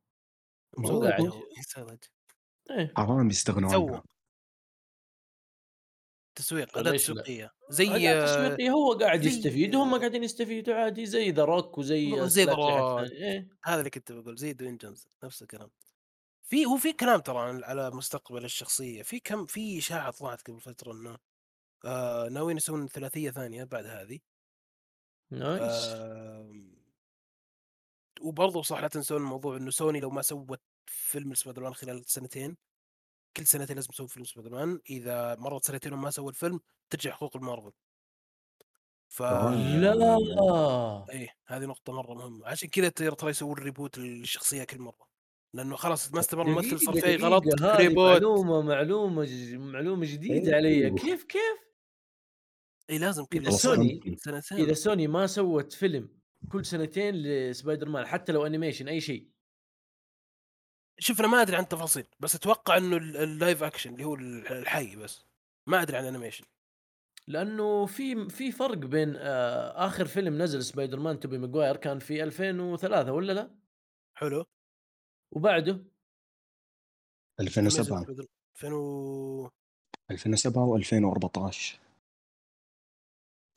[0.80, 1.32] هو قاعد
[2.72, 4.02] إيه حرام يستغنوا سوى.
[6.36, 11.44] تسويق أداة؟ تسويقية زي أداة تسويقية هو قاعد يستفيد وهم قاعدين يستفيدوا عادي زي The
[11.46, 12.50] Rock وزي زي Rock.
[13.00, 13.12] ثاني.
[13.12, 15.72] إيه هذا اللي كنت بقول زي دوين جونسون نفس الكلام
[16.44, 20.92] في هو في كلام ترى على مستقبل الشخصية في كم في إشاعة طلعت قبل فترة
[20.94, 21.18] إنه
[21.86, 24.20] آه ناويين يسوون ثلاثية ثانية بعد هذه
[25.32, 26.76] nice آم،
[28.22, 32.58] وبرضه صح لا تنسون الموضوع إنه سوني لو ما سوت فيلم سبايدر مان خلال سنتين
[33.38, 37.38] كل سنتين لازم تسوي فيلم سبايدر مان إذا مرت سنتين وما سوى الفيلم ترجع حقوق
[37.38, 37.72] المارفل.
[39.08, 41.06] ف لا!
[41.10, 42.48] إيه هذه نقطة مرة مهمة.
[42.48, 45.08] عشان كذا ترى ترى يسوون reboot للشخصية كل مرة.
[45.54, 50.56] لأنه خلاص ما استمر الممثل صار فيه غلط reboot معلومة معلومة ج- معلومة جديدة أيوه.
[50.56, 51.60] علي كيف كيف؟
[52.90, 54.18] اي لازم كل إذا خلاص سوني.
[54.18, 54.58] سنتين.
[54.58, 56.10] إذا سوني ما سوت فيلم
[56.52, 59.30] كل سنتين لسبايدر مان حتى لو animation أي شيء.
[61.00, 64.16] شوف أنا ما أدري عن التفاصيل بس أتوقع إنه ال- ال live action اللي هو
[64.16, 65.26] ال- الحي بس.
[65.68, 66.46] ما أدري عن ال animation
[67.28, 72.24] لأنه في في فرق بين آه آخر فيلم نزل سبايدر مان توبي ماجواير كان في
[72.24, 73.56] 2003 ولا لا؟
[74.18, 74.46] حلو.
[75.32, 75.86] وبعده؟
[77.40, 78.02] 2007
[78.56, 79.50] 2000 و
[80.12, 81.78] 2007 و2014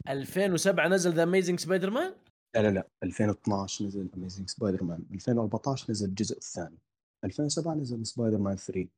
[0.09, 2.14] 2007 نزل The Amazing Spider-Man
[2.55, 2.68] لا لا.
[2.68, 6.79] لا 2012 نزل Amazing Spider-Man 2014 نزل الجزء الثاني.
[7.27, 8.89] 2007 نزل سبايدر مان 3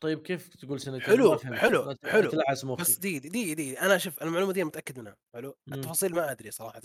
[0.00, 1.38] طيب كيف تقول سنتين حلو،.
[1.38, 2.74] حلو، حلو.
[2.76, 5.56] بس دي دي دي أنا شوف المعلومة دي متأكد منها حلو.
[5.72, 6.80] التفاصيل ما أدري صراحة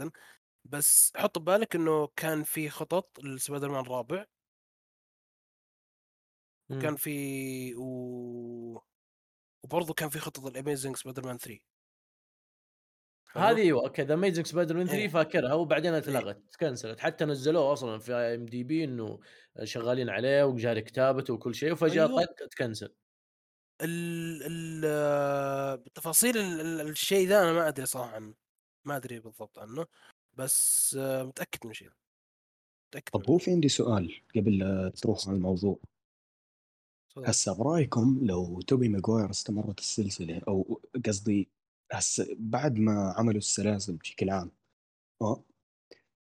[0.66, 4.26] بس حط ببالك إنه كان في خطط لسبايدر مان الرابع
[6.70, 6.82] مم.
[6.82, 8.82] كان في و...
[9.64, 11.71] وبرضه كان في خطط ال Amazing Spider-Man 3 حلو؟
[13.36, 15.08] هذه أيوه okay The Amazing Spider-Man 3 إيه.
[15.08, 19.20] فاكرها وبعدين اتلغت تكنسلت حتى نزلوه أصلا في IMDb إنه
[19.64, 22.26] شغالين عليه وجاري كتابته وكل شيء وفجأة أيوه.
[22.26, 22.94] طق تكنسل
[23.82, 28.34] ال ال آه، بالتفاصيل ال- ال- الشيء ذا أنا ما أدري صراحة عنه
[28.86, 29.86] ما أدري بالضبط عنه
[30.34, 31.90] بس متأكد من شيء
[32.90, 33.30] متأكد طب.
[33.30, 35.80] هو في عندي سؤال قبل لا تروح على الموضوع.
[37.18, 41.50] هسا برأيكم لو توبي ماجواير استمرت السلسلة أو قصدي
[41.92, 44.52] هسا بعد ما عملوا السلاسل بشكل عام
[45.22, 45.44] أه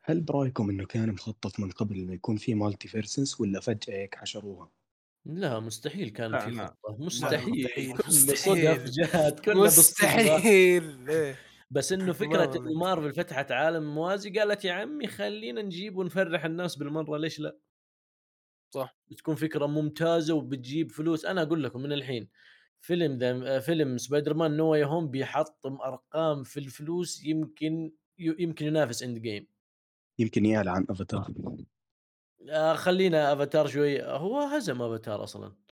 [0.04, 4.70] هل برأيكم إنه كان مخطط من قبل إنه يكون في multiverses ولا فجأة هيك حشروها؟
[5.26, 6.58] لا مستحيل كان في.
[6.58, 8.36] خطة مستحيل مستحيل، كل مستحيل.
[8.76, 11.38] صدف جات كلها مستحيل إيه.
[11.70, 16.76] بس إنه فكرة انه مارفل فتحت عالم موازي قالت يا عمي خلينا نجيب ونفرح الناس
[16.76, 17.58] بالمرة ليش لا؟
[18.74, 18.98] صح.
[19.10, 22.28] بتكون فكرة ممتازة وبتجيب فلوس أنا أقول لكم من الحين
[22.80, 29.02] فيلم ذا فيلم سبايدر مان No Way Home بيحطم أرقام في الفلوس يمكن يمكن ينافس
[29.02, 29.46] Endgame.
[30.18, 31.30] يمكن يعلى عن أفاتار.
[32.50, 34.02] آه خلينا أفاتار شوي.
[34.02, 35.46] هو هزم أفاتار أصلا.
[35.46, 35.65] آه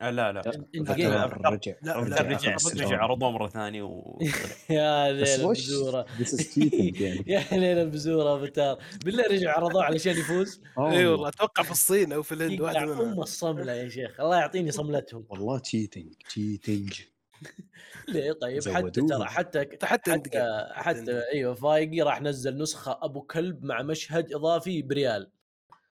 [0.00, 0.40] لا لا.
[0.40, 2.56] رجع لا، رجع لا، رجع.
[2.74, 4.18] رجع عرضوه مرة ثانية و
[4.70, 6.06] يا ليل البزوره
[7.26, 10.60] يا ليل البزوره افاتار بالله رجع عرضوه علشان يفوز.
[10.78, 14.20] آه إي والله أتوقع في الصين أو في الهند واحدة يقطع أم الصملة يا شيخ.
[14.20, 15.24] الله يعطيني صملتهم.
[15.28, 17.00] والله تشيتنج تشيتنج
[18.08, 18.90] ليه؟ طيب حتى.
[18.90, 24.82] ترى حتى حتى حتى حتى أيوه فايقي راح نزل نسخة أبو كلب مع مشهد إضافي
[24.82, 25.30] بريال.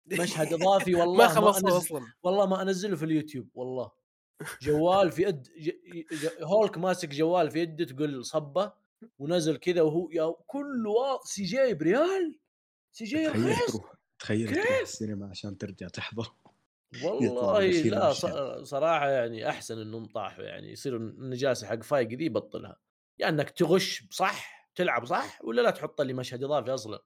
[0.06, 2.12] مشهد إضافي والله ما أنزل أصلا.
[2.22, 3.90] والله ما أنزله في اليوتيوب والله.
[4.62, 5.70] جوال في يد ج...
[6.12, 6.28] ج...
[6.42, 8.72] هولك ماسك جوال في يده تقول صبة
[9.18, 12.38] ونزل كذا وهو يا كله واضح سي جي بريال
[12.92, 16.32] سي جي تخيل رخيص تروح تخيل؟ تروح السينما عشان ترجع تحضر.
[17.04, 18.12] والله لا
[18.64, 22.70] صراحة يعني أحسن إنهم طاحوا يعني يصير النجاسة حق Feige ذي يبطلها.
[22.70, 22.76] يا
[23.26, 27.02] يعني إنك تغش صح تلعب صح ولا لا تحط لي مشهد إضافي أصلا.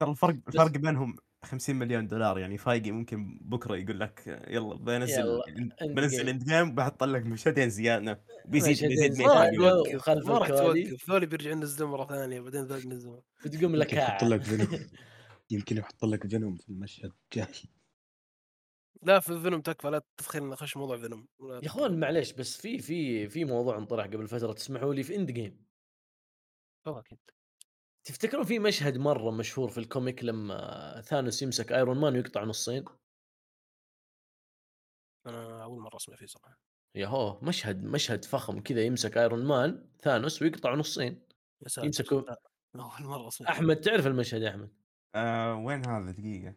[0.00, 5.22] ترى الفرق الفرق بينهم 50 مليون دولار يعني Feige ممكن بكرة يقول لك يلا بنزل
[5.22, 5.42] يلا،
[5.94, 6.28] بنزل.
[6.28, 9.26] Endgame بحط لك مشهدين زيادة بيزيد مشهدين بيزيد.
[10.24, 10.48] ما راح.
[10.48, 14.24] توقف ذولي بيرجعون ينزلون مرة ثانية بعدين ذول ينزلون بتقوم لك يمكن يحط كاعة.
[14.24, 14.90] لك فينوم
[15.50, 17.54] يمكن يحط لك فينوم في المشهد الجاي
[19.02, 21.28] لا فينوم تكفى لا تدخل نخش موضوع فينوم
[21.62, 25.66] يا أخوان معليش بس في في في موضوع انطرح قبل فترة تسمحوا لي في Endgame
[26.86, 27.18] أكيد
[28.04, 32.84] تفتكرون في مشهد مرة مشهور في ال comic لما ثانوس يمسك ايرون مان ويقطع نصين
[35.26, 36.58] أنا أول مرة أسمع فيه صراحة.
[36.94, 41.22] يا هو مشهد مشهد فخم كذا يمسك ايرون مان ثانوس ويقطع نصين
[41.62, 41.86] يا ساتر.
[41.86, 42.20] يمسكوا-
[42.74, 43.52] لا، أول مرة أسمع فيه.
[43.54, 44.70] أحمد تعرف المشهد يا أحمد؟
[45.14, 46.54] آه وين هذا؟ دقيقة.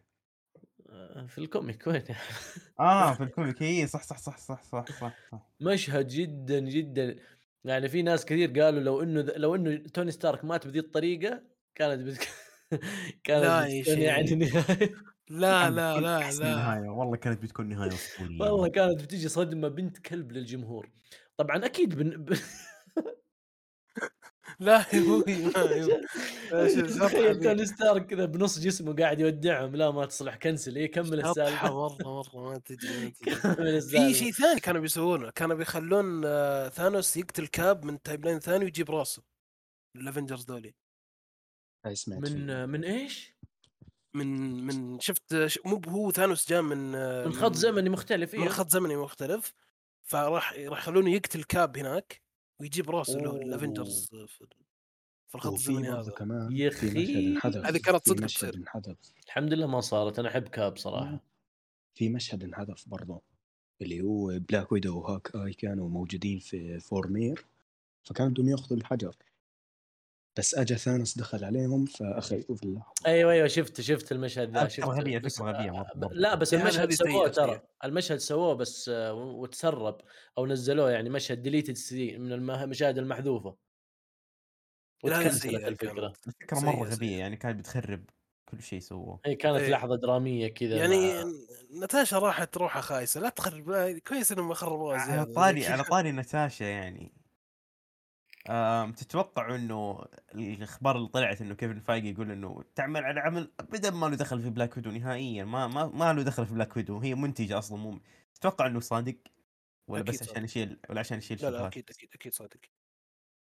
[0.90, 1.86] آه، في ال comic.
[1.86, 2.04] وين؟
[2.80, 3.62] آه في ال comic.
[3.62, 5.50] اي صح صح صح صح صح صح, صح.
[5.60, 7.16] مشهد جدا جدا.
[7.64, 11.42] يعني في ناس كثير قالوا لو إنه لو إنه توني ستارك مات بذي الطريقة
[11.74, 12.28] كانت بت...
[13.24, 14.34] كانت لا بتكون يعني.
[14.34, 14.94] نهايه
[15.30, 16.54] لا لا لا لا.
[16.54, 16.88] نهاية.
[16.88, 20.90] والله كانت بتكون نهاية أسطورية والله كانت بتيجي صدمة بنت كلب للجمهور.
[21.36, 22.24] طبعا أكيد بن...
[24.60, 25.22] لا يا أبوي
[26.98, 27.40] تخيل.
[27.40, 29.76] توني ستارك كذا بنص جسمه قاعد يودعهم.
[29.76, 30.76] لا ما تصلح cancel.
[30.76, 31.74] إيه كمل السالفة.
[31.74, 32.60] مره مره ما
[33.42, 35.30] كمل في شيء ثاني كانوا بيسوونه.
[35.30, 39.22] كانوا بيخلون آه، ثانوس يقتل كاب من timeline ثاني ويجيب راسه.
[39.96, 40.74] ال Avengers ذولي.
[41.92, 42.34] سمعت فيه.
[42.34, 43.34] من من إيش؟
[44.14, 45.34] من من شفت
[45.66, 48.48] مو هو ثانوس جاء من آه، من خط زمني مختلف من إيه.
[48.48, 49.52] خط زمني مختلف.
[50.02, 52.23] فراح راح يخلونه يقتل Cap هناك.
[52.60, 53.42] ويجيب راسه له أوه.
[53.42, 54.26] ال Avengers في
[55.28, 56.10] في الخط الزمني هذا.
[56.10, 58.56] كمان يا انحذف هذه كانت في صدق مشهد تصير.
[58.56, 61.20] انحذف الحمد لله ما صارت أنا احب Cap صراحة.
[61.94, 63.22] في مشهد انحذف برضه
[63.82, 67.44] اللي هو Black Widow و Hawkeye كانوا موجودين في فورمير
[68.04, 69.16] فكانوا بدهم ياخذوا الحجر.
[70.36, 74.86] بس اجى ثانوس دخل عليهم فاخذوا في اللحظه أيوه أيوه شفت شفت المشهد ذا شفت
[74.88, 76.10] غبية، بس- فكرة غبية مرة، آه، مرة.
[76.12, 77.60] لا بس المشهد سووه ترى.
[77.84, 80.00] المشهد سووه بس آه، وتسرب
[80.38, 83.56] أو نزلوه يعني مشهد deleted scene من المشاهد المحذوفة
[85.04, 86.12] لا، سيئة الفكرة.
[86.26, 87.18] الفكرة مرة غبية.
[87.18, 88.04] يعني كانت بتخرب
[88.48, 89.70] كل شيء سووه هي كانت إيه.
[89.70, 91.32] لحظة درامية كذا يعني مع-
[91.84, 96.64] نتاشا راحت روحها خايسة لا تخرب لا، كويس إنهم خربوها على طاري على طاري ناتاشا
[96.64, 97.12] يعني
[98.48, 100.04] آم تتوقع إنه
[100.34, 104.42] الأخبار اللي طلعت إنه كيفن فايجي يقول إنه تعمل على عمل ابدا ما له دخل
[104.42, 107.78] في Black Widow نهائيا ما ما ما له دخل في Black Widow هي منتجة أصلا
[107.78, 108.00] مو
[108.34, 109.16] تتوقع إنه صادق
[109.88, 110.30] ولا بس صادق.
[110.30, 112.60] عشان يشيل ولا عشان يشيل لا لا أكيد أكيد أكيد صادق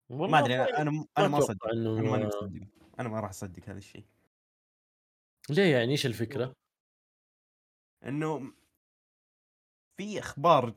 [0.10, 0.82] ما أدري أنا.
[0.82, 2.67] أنا أنا ما أتوقع أصدق أنا ماني مصدق
[3.00, 4.06] أنا ما راح أصدق هذا الشيء
[5.50, 6.56] ليه يعني إيش الفكرة؟
[8.06, 8.54] إنه
[9.98, 10.74] في أخبار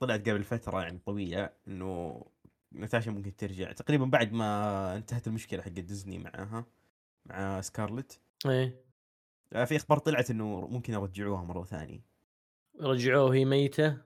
[0.00, 2.22] طلعت قبل فترة يعني طويلة إنه
[2.72, 3.72] ناتاشا ممكن ترجع.
[3.72, 6.66] تقريبا بعد ما انتهت المشكلة حق ديزني معاها
[7.26, 8.20] مع سكارلت.
[8.46, 8.84] إيه.
[9.52, 12.06] آه، في أخبار طلعت إنه ممكن يرجعوها مرة ثانية.
[12.80, 14.02] رجعوه وهي ميتة؟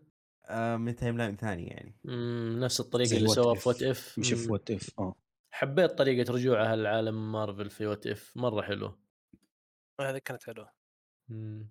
[0.47, 1.97] آه، من timeline ثاني يعني.
[2.05, 3.59] مم، نفس الطريقة اللي سووها if.
[3.59, 5.15] في What If مش في وات اف آه.
[5.51, 8.99] حبيت طريقة رجوعها لعالم مارفل في What If مرة حلو
[10.01, 10.73] هذه كانت حلوة.
[11.29, 11.71] مم.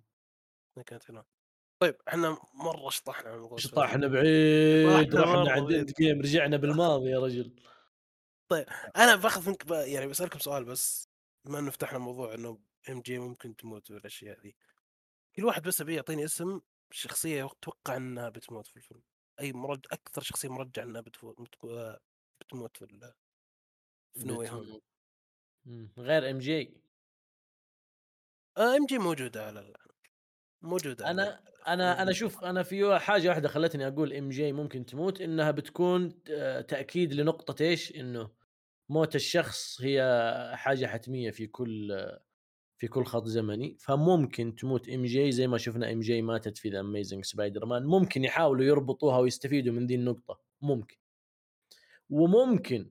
[0.76, 1.33] هذه كانت حلوة.
[1.78, 5.72] طيب إحنا مرة شطحنا عن موضوع شطحنا بعيد رحنا عند.
[5.72, 7.54] Endgame رجعنا بالماضي يا رجل
[8.50, 8.64] man.
[8.96, 11.08] أنا باخذ منك بقى يعني بسألكم سؤال بس
[11.44, 12.58] بما إنه فتحنا موضوع إنه
[12.88, 14.56] MJ ممكن تموت والأشياء ذي
[15.36, 16.60] كل واحد بس ابي يعطيني اسم
[16.90, 19.02] شخصية أتوقع إنها بتموت في الفيلم
[19.40, 21.36] أي مرجح أكثر شخصية مرجح إنها بتفوت
[22.40, 23.14] بتموت في ال-
[24.14, 24.82] في Home بتموت.
[25.98, 26.62] غير MJ
[28.58, 29.74] M آه، J موجودة على
[30.64, 31.10] موجودة.
[31.10, 36.22] أنا أنا أنا شوف أنا في حاجة واحدة خلتني أقول MJ ممكن تموت إنها بتكون
[36.68, 38.30] تأكيد لنقطة إيش؟ إنه
[38.88, 40.02] موت الشخص هي
[40.54, 42.06] حاجة حتمية في كل
[42.78, 43.76] في كل خط زمني.
[43.80, 49.18] فممكن تموت MJ زي ما شفنا MJ ماتت في The Amazing Spider-Man ممكن يحاولوا يربطوها
[49.18, 50.40] ويستفيدوا من ذي النقطة.
[50.62, 50.96] ممكن.
[52.10, 52.90] وممكن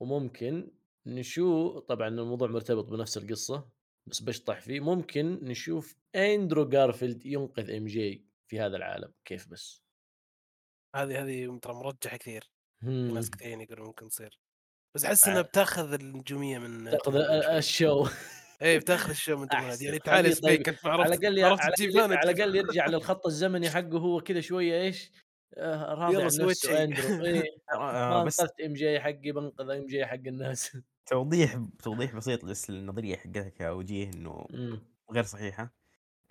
[0.00, 0.70] وممكن
[1.06, 3.81] نشوف طبعا الموضوع مرتبط بنفس القصة.
[4.06, 9.82] بس بشطح فيه ممكن نشوف أندرو جارفيلد ينقذ MJ في هذا العالم كيف بس
[10.96, 12.50] هذه هذه ترى مرجحة كثير.
[12.82, 14.38] ناس كثيرين يقولون ممكن تصير
[14.96, 15.30] بس أحس آه.
[15.30, 17.16] انها بتاخذ النجوميه من تاخذ.
[17.56, 18.06] ال show
[18.62, 19.48] إيه بتاخذ ال show من.
[19.80, 20.34] يعني تعال طيب.
[20.34, 22.30] سيبك أنت ما على عرفت على الأقل على.
[22.30, 25.12] الأقل يرجع للخط الزمني حقه هو كذا شوية إيش
[25.56, 26.84] آه، راضي عن نفسه.
[26.84, 32.70] اندرو إيه ما آه، بس MJ حقي بنقذ MJ حق الناس توضيح توضيح بسيط بس
[32.70, 34.80] للنظريه حقتك يا وجيه إنه مم.
[35.12, 35.74] غير صحيحة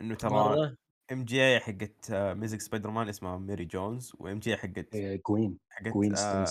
[0.01, 0.77] إنه ترى
[1.11, 6.15] MJ حقت آه، Amazing Spider-Man اسمها ميري جونز و MJ حقت إيه، جوين حقت جوين
[6.17, 6.45] آه،.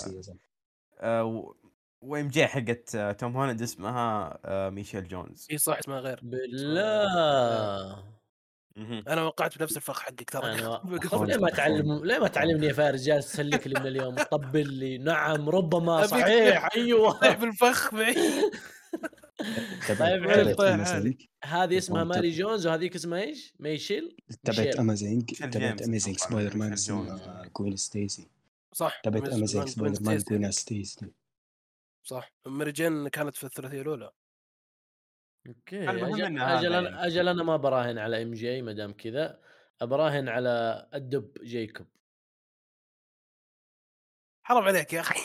[1.00, 1.54] آه،
[2.00, 8.19] و MJ حقت آه، توم هولاند اسمها آه، ميشيل جونز إي صح اسمها غير بالله.
[8.78, 10.56] أنا وقعت بنفس الفخ حقك ترى.
[11.26, 14.98] ليه ما تعلم ليه ما تعلمني يا فارس؟ جالس تسلك لي من اليوم طبل لي.
[14.98, 16.68] نعم ربما صحيح.
[16.76, 17.12] أيوه.
[17.20, 18.14] طيح بالفخ معي
[19.88, 24.76] طيب، تبعت طيب، Amazing هذه اسمها ماري جونز وهذيك اسمها إيش؟ ميشيل؟ تبعت.
[24.76, 26.74] Amazing تبعت أتوقع سبايدر مان
[27.58, 28.28] جوين ستيسي.
[28.72, 30.18] صح تبعت مان- سبايدر مان.
[30.18, 31.06] جوين ستيسي.
[32.04, 34.10] صح ماري جين كانت في الثلاثية الأولى.
[35.46, 37.06] okay المهم أجل هذا أجل أنا يعني.
[37.06, 39.40] أجل أنا ما براهن على MJ ما دام كذا
[39.80, 41.86] أبراهن على الدب جيكوب.
[44.42, 45.20] حرام عليك يا أخي.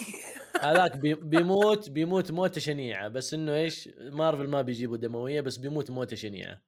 [0.61, 5.91] هذاك بي- بيموت بيموت موتة شنيعة بس إنه إيش مارفل ما بيجيبوا دموية بس بيموت
[5.91, 6.61] موتة شنيعة.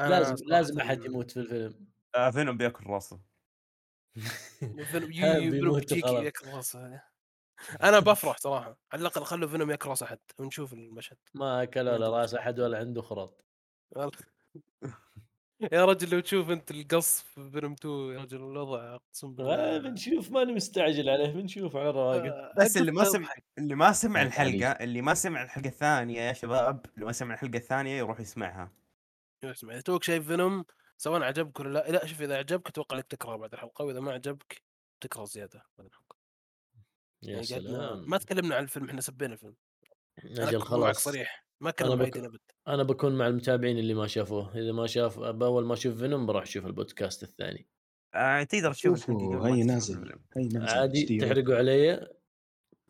[0.00, 1.86] أنا لازم لازم أحد يموت في الفيلم.
[2.14, 3.20] آه، فينوم بياكل راسه.
[6.02, 6.24] وخلاص.
[6.24, 7.02] ياكل راسه.
[7.82, 11.18] أنا بفرح صراحة على الأقل خلوا فينوم ياكل راس أحد ونشوف المشهد.
[11.34, 13.44] ما اكلوا له راس أحد ولا عنده خرط.
[15.72, 19.78] يا رجل لو تشوف أنت القص في فيلم 2 يا رجل الوضع أقسم آه، بالله.
[19.78, 24.22] بنشوف ماني مستعجل عليه بنشوف على رواقه آه، بس اللي ما سمع اللي ما سمع
[24.22, 28.72] الحلقة اللي ما سمع الحلقة الثانية يا شباب اللي ما سمع الحلقة الثانية يروح يسمعها.
[29.44, 30.64] إذا توك شايف فينوم
[30.96, 34.12] سواء عجبك ولا لا لا شوف إذا عجبك أتوقع إنك تكره بعد الحلقة وإذا ما
[34.12, 34.62] عجبك
[35.00, 36.15] تكره زيادة بعد الحلقة.
[37.22, 38.10] يا يعني سلام.
[38.10, 39.54] ما تكلمنا عن الفيلم إحنا سبينا الفيلم.
[40.24, 40.98] أجل خلاص.
[41.04, 42.38] صريح ما أنا كلمنا بك- أبد.
[42.68, 44.58] أنا بكون مع المتابعين اللي ما شافوه.
[44.58, 47.68] إذا ما شاف أول ما أشوف فينوم بروح أشوف البودكاست الثاني.
[48.14, 50.24] آه تقدر تشوف هي نازل الفيلم.
[50.36, 51.18] هي نازل عادي.
[51.18, 52.08] تحرقوا علي.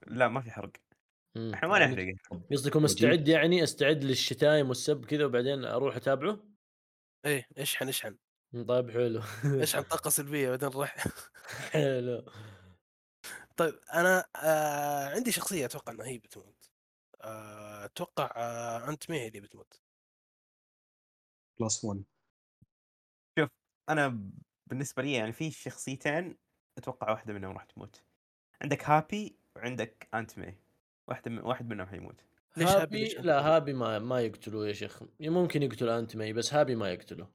[0.06, 0.70] لا ما في حرق.
[1.54, 6.40] إحنا ما يعني نحرق قصدكم استعد يعني استعد للشتايم والسب كذا وبعدين أروح أتابعه؟
[7.26, 8.16] إيه إشحن إشحن.
[8.68, 9.20] طيب حلو.
[9.44, 10.96] إشحن طاقة سلبية بعدين نروح.
[11.72, 12.24] حلو.
[13.57, 16.71] طيب أنا آه عندي شخصية أتوقع إنها هي بتموت.
[17.23, 19.81] آه، أتوقع آه Aunt May هي اللي بتموت؟
[21.61, 22.05] plus 1
[23.88, 24.31] أنا
[24.66, 26.38] بالنسبة لي يعني في شخصيتين
[26.79, 28.03] أتوقع واحدة منهم راح تموت.
[28.62, 30.55] عندك هابي وعندك Aunt May.
[31.09, 32.21] واحدة من واحد منهم حيموت.
[32.57, 35.03] ليش هابي؟ هابي؟ ليش لا هابي ما ما يقتلوه يا شيخ.
[35.21, 37.29] ممكن يقتل Aunt May بس هابي ما يقتله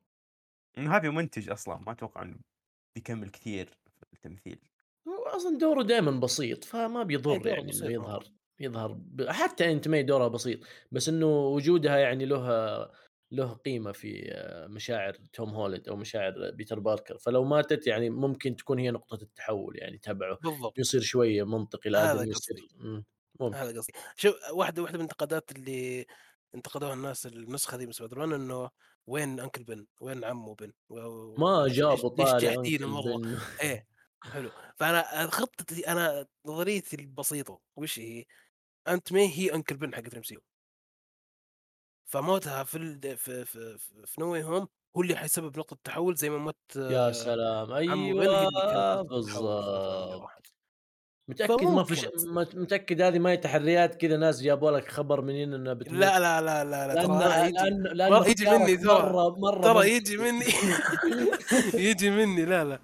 [0.77, 2.39] هابي منتج أصلا ما أتوقع إنه
[2.95, 3.77] بيكمل كثير
[4.09, 4.70] في التمثيل.
[5.07, 7.91] هو أصلا دوره دائما بسيط فما بيضر دوره يعني إنه مرة.
[7.91, 8.25] يظهر
[8.59, 9.29] يظهر ب...
[9.29, 10.59] حتى Aunt May دورها بسيط
[10.91, 12.89] بس إنه وجودها يعني له
[13.33, 18.55] له قيمة في آه، مشاعر توم هولند أو مشاعر بيتر باركر فلو ماتت يعني ممكن
[18.55, 20.79] تكون هي نقطة التحول يعني تبعه بالضبط.
[20.79, 22.55] يصير شوية منطقي هذا الادمي يصير
[23.53, 23.93] هذا قصدي.
[24.15, 26.05] شوف واحدة واحدة من الانتقادات اللي
[26.55, 28.69] انتقدوها الناس النسخة دي من سبايدر إنه
[29.07, 32.47] وين uncle بن؟ وين عمو بن؟ و- ما جابوا طاري.
[33.61, 33.87] إيه.
[34.23, 38.25] حلو فأنا خطتي أنا نظريتي البسيطة وش هي؟
[38.87, 40.41] aunt مي هي uncle بن حقت الـ MCU
[42.05, 43.17] فموتها في ال...
[43.17, 44.67] في في في, في No Way Home
[44.97, 50.31] هو اللي حيسبب نقطة تحول زي ما موت يا سلام أيوه بالضبط.
[51.27, 52.07] متأكد ما في ش...
[52.55, 56.41] متأكد هذه ما هي تحريات كذا ناس جابوا لك خبر منين إنها بتموت لا لا
[56.41, 58.87] لا لا لا ترى يجي مرة يجي مني ترى.
[58.93, 59.91] مرة مره ترى.
[59.91, 60.45] يجي مني
[61.89, 62.79] يجي مني لا لا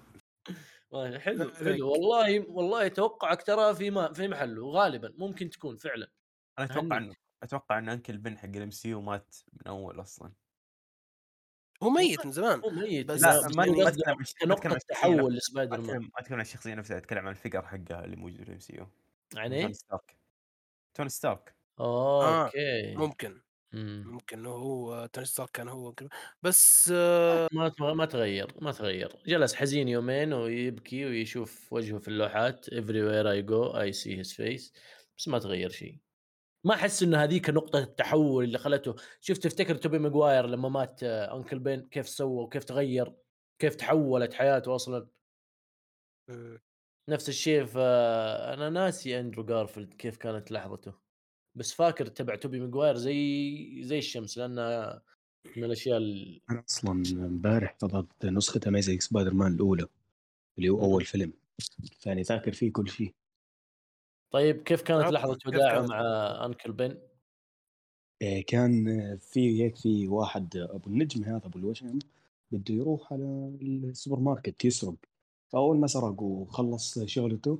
[0.92, 1.54] حلو لا عليك.
[1.56, 1.90] حلو.
[1.90, 6.10] والله والله توقعك ترى في ما في محله غالبا ممكن تكون فعلا.
[6.58, 6.96] أنا أتوقع.
[6.96, 10.32] إنه أتوقع إن أنكل بن حق الام سي مات من أول أصلا.
[11.82, 13.06] هو ميت من زمان هو ميت.
[13.06, 14.14] بس- لا بس ما أتكلم عن-
[14.72, 15.34] عن الشخصية تحول.
[15.34, 15.90] لسبايدر مان.
[15.96, 18.86] أتكلم ما أتكلم عن الشخصية نفسها أتكلم عن الفكرة حقها اللي موجود في الـ MCU.
[19.34, 20.16] يعني توني ستارك.
[20.94, 21.56] توني ستارك.
[21.80, 23.40] آه، okay ممكن.
[23.72, 24.04] مم.
[24.12, 26.08] ممكن هو توني ستارك كان هو كذا
[26.42, 29.12] بس آه، ما ما تغير ما تغير.
[29.26, 34.72] جلس حزين يومين ويبكي ويشوف وجهه في اللوحات everywhere I go I see his face
[35.18, 35.98] بس ما تغير شيء.
[36.64, 41.36] ما أحس إنه هذيك نقطة التحول اللي خلته شفت تفتكر توبي ماجواير لما مات آه،
[41.36, 43.14] uncle بن كيف سوى وكيف تغير
[43.58, 45.08] كيف تحولت حياته أصلا.
[46.28, 46.60] مم.
[47.08, 47.78] نفس الشيء في
[48.54, 51.07] أنا ناسي اندرو جارفيلد كيف كانت لحظته.
[51.58, 55.02] بس فاكر تبع توبي ماجواير زي زي الشمس لانها
[55.56, 56.40] من الأشياء ال...
[56.50, 59.86] أنا أصلا امبارح حضرت نسخة Amazing Spider-Man الأولى
[60.58, 60.82] اللي هو.
[60.82, 61.32] أول فيلم
[61.98, 63.14] فاني ذاكر فيه كل شيء
[64.30, 66.00] طيب كيف كانت كيف وداعه مع
[66.46, 66.98] uncle بن؟
[68.22, 68.84] إيه، كان
[69.16, 71.98] في هيك في واحد أبو النجم هذا أبو الوشم
[72.50, 74.94] بده يروح على السوبر ماركت يسرق
[75.48, 77.58] فأول ما سرق وخلص شغلته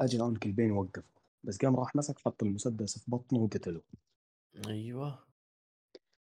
[0.00, 1.17] اجى uncle بن وقفه
[1.48, 3.82] بس قام راح مسك حط المسدس في بطنه وقتله
[4.66, 5.26] أيوه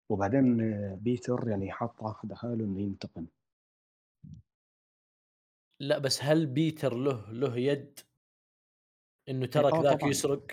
[0.10, 0.58] وبعدين
[0.96, 3.28] بيتر يعني حط عهد حاله إنه ينتقم
[5.80, 8.00] لا بس هل بيتر له له يد
[9.30, 10.04] إنه ترك آه ذاك.
[10.04, 10.52] يسرق؟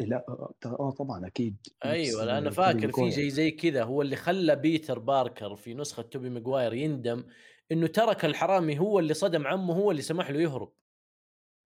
[0.00, 3.12] لا آه آه طبعا أكيد أيوه أنا فاكر في.
[3.12, 7.24] شيء زي كذا هو اللي خلى بيتر باركر في نسخة توبي ماجواير يندم
[7.72, 10.72] إنه ترك الحرامي هو اللي صدم عمه هو اللي سمح له يهرب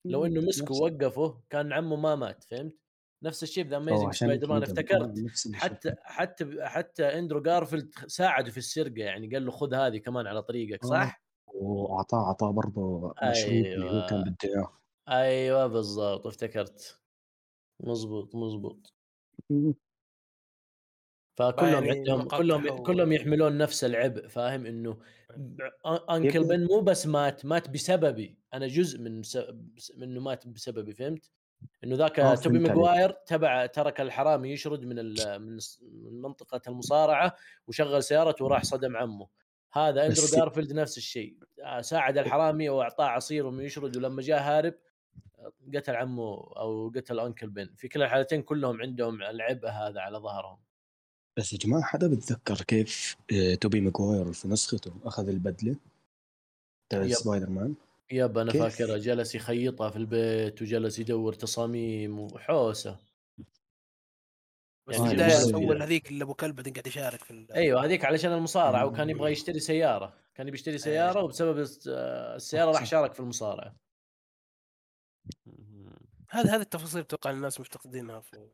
[0.04, 2.74] لو إنه مسكه نفس- ووقفه كان عمه ما مات فهمت؟
[3.22, 4.62] نفس الشيء The Amazing Spider-Man.
[4.62, 5.14] أفتكرت.
[5.54, 10.42] حتى حتى حتى إندرو جارفيلد ساعده في السرقة يعني قال له خذ هذه كمان على
[10.42, 10.86] طريقك آه.
[10.88, 14.30] صح؟ وأعطاه أعطاه برضه مشروب اللي هو كان أيوة.
[14.30, 14.72] بده إياه
[15.08, 17.00] أيوه بالضبط افتكرت
[17.80, 18.94] مزبوط مزبوط
[21.34, 22.82] فكلهم يعني عندهم كلهم تحول.
[22.86, 24.98] كلهم يحملون نفس العبء فاهم إنه
[25.86, 29.38] انكل بن مو بس مات مات بسببي أنا جزء من س...
[29.96, 31.30] منه مات بسببي فهمت؟
[31.84, 32.58] إنه ذاك آه، توبي.
[32.58, 35.14] ماجواير تبع ترك الحرامي يشرد من ال...
[35.40, 35.58] من
[36.22, 39.26] منطقة المصارعة وشغل سيارته وراح صدم عمه
[39.72, 44.74] هذا اندرو جارفيلد نفس الشيء آه، ساعد الحرامي وأعطاه عصير ومن يشرد ولما جاء هارب
[45.74, 50.58] قتل عمه أو قتل uncle بن في كلا الحالتين كلهم عندهم العبء هذا على ظهرهم
[51.40, 55.76] بس يا جماعة حدا بتذكر كيف آه، توبي ماجواير في نسخته أخذ البدلة
[56.88, 57.08] تبع.
[57.08, 57.74] سبايدر مان
[58.12, 62.98] yep أنا كيف؟ فاكرها جلس يخيطها في البيت وجلس يدور تصاميم وحوسة
[64.86, 65.54] بس يعني البدايه.
[65.54, 68.86] اول هذيك اللي أبو كلب بعدين قاعد يشارك في أيوه هذيك علشان المصارعة.
[68.86, 72.84] وكان يبغى يشتري سيارة كان يبي يشتري سيارة وبسبب آه، السيارة راح.
[72.84, 73.76] شارك في المصارعة
[76.28, 78.48] هذا هذه التفاصيل أتوقع الناس مفتقدينها في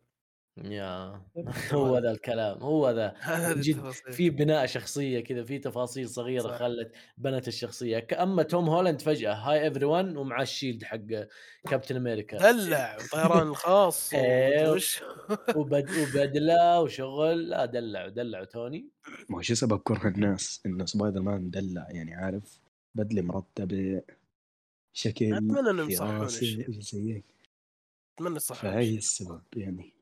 [0.65, 1.21] يا
[1.73, 3.15] هو ذا الكلام هو ذا.
[3.63, 6.59] جد في بناء شخصية كذا في تفاصيل صغيرة صح.
[6.59, 7.99] خلت بنت الشخصية.
[7.99, 11.01] ك- اما توم هولاند فجأة hi everyone ومعاه الـ shield حق
[11.71, 12.39] كابتن أمريكا.
[12.53, 14.71] دلع طيران الخاص إيه.
[14.73, 15.03] وش.
[15.57, 15.91] وبد...
[15.91, 17.49] وبدلة وشغل.
[17.49, 18.89] لا دلع دلع توني.
[19.29, 22.61] ما هو شو سبب كره الناس؟ إنه سبايدر مان مدلع يعني عارف؟
[22.95, 24.03] بدلة مرتبة
[24.93, 26.27] شكل أتمنى إنهم يصححون
[28.19, 28.97] أتمنى يصححون فهي.
[28.97, 29.96] السبب يعني.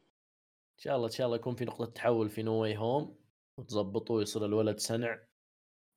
[0.77, 3.17] شاء الله إن شاء الله يكون في نقطة تحول في No Way Home
[3.59, 5.19] وتظبطوا ويصير الولد سنع.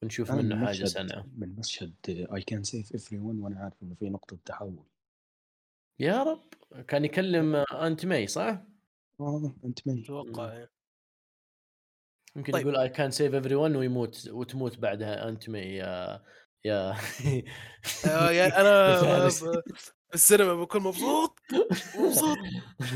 [0.04, 4.10] ونشوف منه من حاجة سنعه من مشهد I can save everyone وأنا عارف إنه في
[4.10, 4.84] نقطة تحول.
[6.00, 6.44] يا رب.
[6.88, 8.64] كان يكلم aunt ماي صح؟
[9.20, 10.72] آه aunt مي أتوقع إيه.
[12.36, 12.62] يمكن طيب.
[12.62, 16.24] يقول I can save everyone ويموت وتموت بعدها aunt ماي يا
[16.66, 16.92] يا.
[16.92, 19.30] آه، يا أنا
[20.12, 21.40] بالسينما بكون مبسوط
[22.00, 22.38] مبسوط.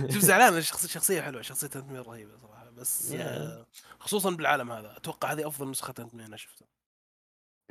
[0.10, 2.70] شوف زعلان الشخصيه شخصية حلوة شخصية aunt مي رهيبة صراحة.
[2.70, 3.38] بس يا.
[3.38, 3.66] آه،
[4.00, 4.98] خصوصا بالعالم هذا.
[4.98, 6.68] أتوقع هذه أفضل نسخة aunt مي أنا شفتها.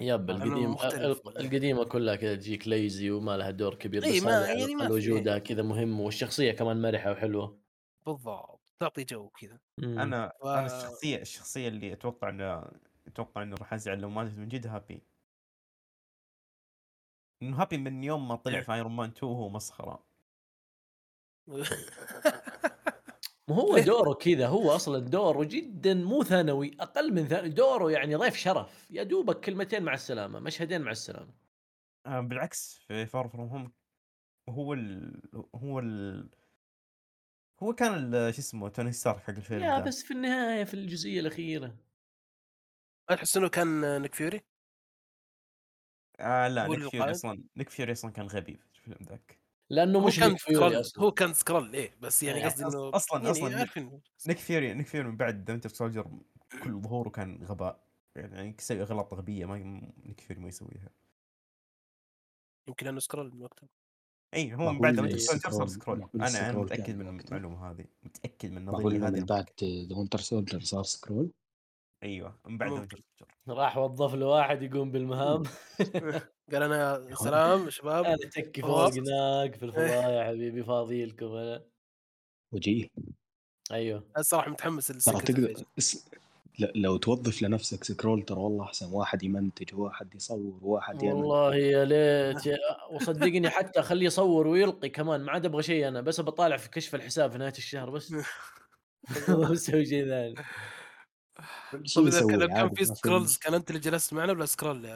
[0.01, 0.73] yep القديم.
[0.73, 4.93] ال- القديمة كلها كذا تجيك ليزي وما لها دور كبير بس ما- يعني ما في-
[4.93, 7.59] وجودها كذا مهم والشخصية كمان مرحة وحلوة.
[8.07, 8.61] بالضبط.
[8.81, 9.59] تعطي جو كذا.
[9.83, 12.65] أنا ف- أنا الشخصية الشخصية اللي أتوقع إنه
[13.07, 15.03] أتوقع إنه راح أزعل لو ماتت من جد هابي
[17.43, 20.05] إنه هابي من يوم ما طلع في Iron Man 2 هو مسخرة
[23.49, 28.15] ما هو؟ دوره كذا هو أصلا دوره جدا مو ثانوي أقل من ثانوي دوره يعني
[28.15, 31.33] ضيف شرف يا دوبك كلمتين مع السلامة مشهدين مع السلامة
[32.07, 33.73] آه بالعكس في Far From Home
[34.49, 35.21] هو ال
[35.55, 36.31] هو ال
[37.63, 39.85] هو كان ال- شو اسمه توني ستارك حق الفيلم يا ذا.
[39.85, 41.77] بس في النهاية في الجزئية الأخيرة
[43.11, 44.41] ما تحس إنه كان نيك فيوري؟
[46.21, 49.41] آه لا نيك فيوري؟ أصلا نيك فيوري أصلا كان غبي في الفيلم ذاك
[49.71, 52.45] لأنه هو مش كان نيك فيوري سكرول هو كان سكرول إيه بس يعني إيه.
[52.45, 56.11] قصدي إنه أصلا يعني أصلا نيك, عارفين نيك فيوري نيك فيوري من بعد Winter Soldier
[56.63, 57.85] كل ظهوره كان غباء
[58.17, 59.59] يعني يسوي أغلاط غبية ما
[60.05, 60.91] نيك فيوري ما يسويها
[62.69, 63.69] يمكن انه سكرول من وقتها
[64.35, 65.15] اي هو من بعد إيه.
[65.15, 67.21] Soldier صار سكرول أنا أنا متأكد من.
[67.21, 69.51] المعلومة هذه متأكد من معقول نظريه إنه هذه من بعد
[69.93, 71.31] Winter Soldier صار سكرول
[72.03, 72.89] أيوه من بعد.
[73.49, 75.43] راح وظف له واحد يقوم بالمهام.
[76.53, 78.05] قال أنا سلام شباب.
[78.05, 78.93] أنا بتكي فوق.
[78.93, 81.63] هناك في الفضاء يا حبيبي فاضي لكم أنا
[82.53, 82.89] وجيه
[83.73, 86.09] أيوه الصراحه متحمس ترى تقدر اس...
[86.59, 88.93] ل- لو توظف لنفسك Skrull ترى والله أحسن.
[88.93, 91.17] واحد يمنتج وواحد يصور وواحد يعمل.
[91.17, 92.59] والله يا ليت
[92.95, 95.21] وصدقني حتى أخليه يصور ويلقي كمان.
[95.21, 98.13] ما عاد أبغى شيء أنا بس بطالع في كشف الحساب في نهاية الشهر بس.
[99.29, 100.35] ما بسوي شيء ثاني.
[101.97, 104.87] طيب اذا كان- كان في Skrulls كان انت اللي جلست معنا ولا Skrull؟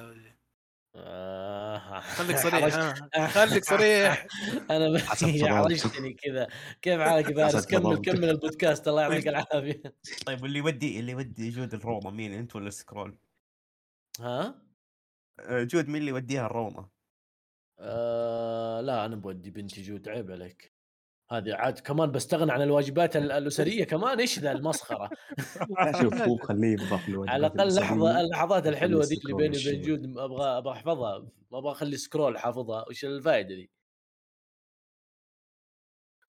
[0.96, 2.00] آه.
[2.00, 2.94] خليك صريح
[3.28, 4.26] خليك صريح
[4.70, 4.98] أنا.
[4.98, 6.48] حرجتني كذا
[6.82, 7.96] كيف حالك يا فارس حسب كمل.
[7.96, 9.82] كمل البودكاست الله يعطيك العافية
[10.26, 13.18] طيب واللي يودي اللي يودي جود الروضه مين أنت ولا Skrull؟
[14.20, 14.62] ها
[15.40, 16.90] آه، جود مين اللي يوديها الروضه؟
[17.78, 20.73] آه لا أنا بودي بنتي جود عيب عليك
[21.38, 25.10] هذه عاد كمان بستغنى عن الواجبات ال- الأسرية كمان إيش ذا المسخرة؟
[26.02, 29.82] شوف هو خليه يضاف على الأقل لحظه اللحظات الحلوة ذي اللي بيني وبين.
[29.82, 31.18] جود أبغى أبغى أحفظها.
[31.52, 32.84] ما أبغى أخلي Skrull حافظها.
[32.88, 33.70] وش الفائده ذي؟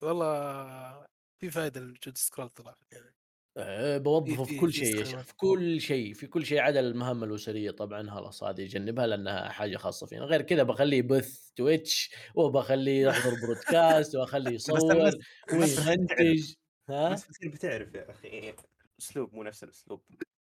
[0.01, 1.05] والله
[1.39, 2.75] في فائده لوجود Skrull ترى.
[2.91, 3.14] يعني
[3.57, 8.09] أه بوظفه في- كل شيء في كل شيء في كل شيء عدا المهام الأسرية طبعا
[8.09, 10.25] خلاص هذه يجنبها لأنها حاجة خاصة فينا.
[10.25, 15.11] غير كذا بخليه يبث Twitch وبخليه يحضر برودكاست واخليه يصور
[15.53, 16.53] ويمنتج
[16.89, 18.53] ها؟ الناس بتصير بتعرف يا أخي.
[19.01, 20.01] أسلوب مو نفس الأسلوب.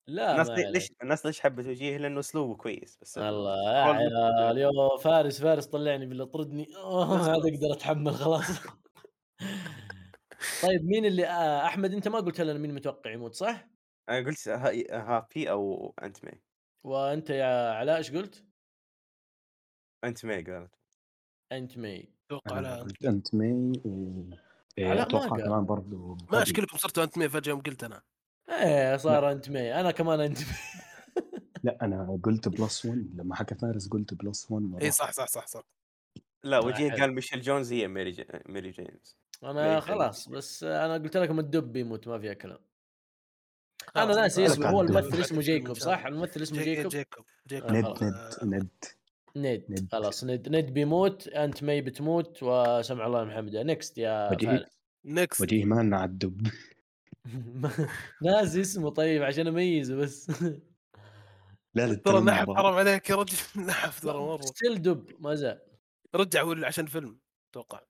[0.08, 0.49] لا الناس.
[0.49, 6.26] ليش الناس ليش حبت وجيه لأنه أسلوبه كويس بس الله يو فارس فارس طلعني بالله
[6.26, 6.68] طردني.
[7.12, 8.45] هذا أقدر أتحمل خلاص.
[10.64, 13.68] طيب مين اللي آه أحمد أنت ما قلت لنا مين متوقع يموت صح؟
[14.10, 14.72] أنا قلت ها-
[15.18, 16.32] Happy أو Aunt May
[16.84, 18.46] وأنت يا علاء إيش قلت؟
[20.03, 20.72] Aunt May قالت.
[21.51, 24.24] Aunt May أتوقع أنا على قلت أنت مي و
[24.78, 25.44] إيه، علاء ما أتوقع قال.
[25.46, 28.02] كمان برضو ما أشكلكم صرتوا Aunt May فجأة يوم قلت أنا.
[28.50, 30.46] إيه صار أنت مي أنا كمان أنت مي
[31.64, 34.82] لا أنا قلت plus 1 لما حكى فارس قلت plus 1 مرة.
[34.82, 35.62] اي صح صح صح صح.
[36.44, 37.00] لا وجيه حلو.
[37.00, 38.28] قال Michelle Jones هي Mary J...
[38.45, 42.60] Mary Jane أنا ليه؟ خلاص بس أنا قلت لكم الدب بيموت ما فيها كلام.
[43.96, 44.46] أنا ناسي.
[44.46, 44.82] اسمه هو.
[44.82, 45.78] الممثل اسمه Jacob.
[45.78, 47.72] صح؟ الممثل اسمه Ja- Jacob؟ Jacob Jacob.
[47.72, 48.44] ند خلاص.
[48.44, 48.70] ند ند
[49.36, 49.90] ند ند.
[49.92, 50.24] خلاص.
[50.24, 54.66] ند ند بيموت أنت مي بتموت وسمع الله من حمده next يا وجيه.
[55.05, 56.48] next وجيه مالنا على الدب.
[58.22, 60.30] ناسي اسمه طيب عشان أميزه بس.
[61.74, 63.38] لا لا ترى نحف حرام عليك يا رجل.
[63.68, 64.42] نحف ترى مرة.
[64.41, 65.62] still دب ما زال.
[66.16, 67.20] رجع هو عشان فيلم؟
[67.52, 67.82] أتوقع.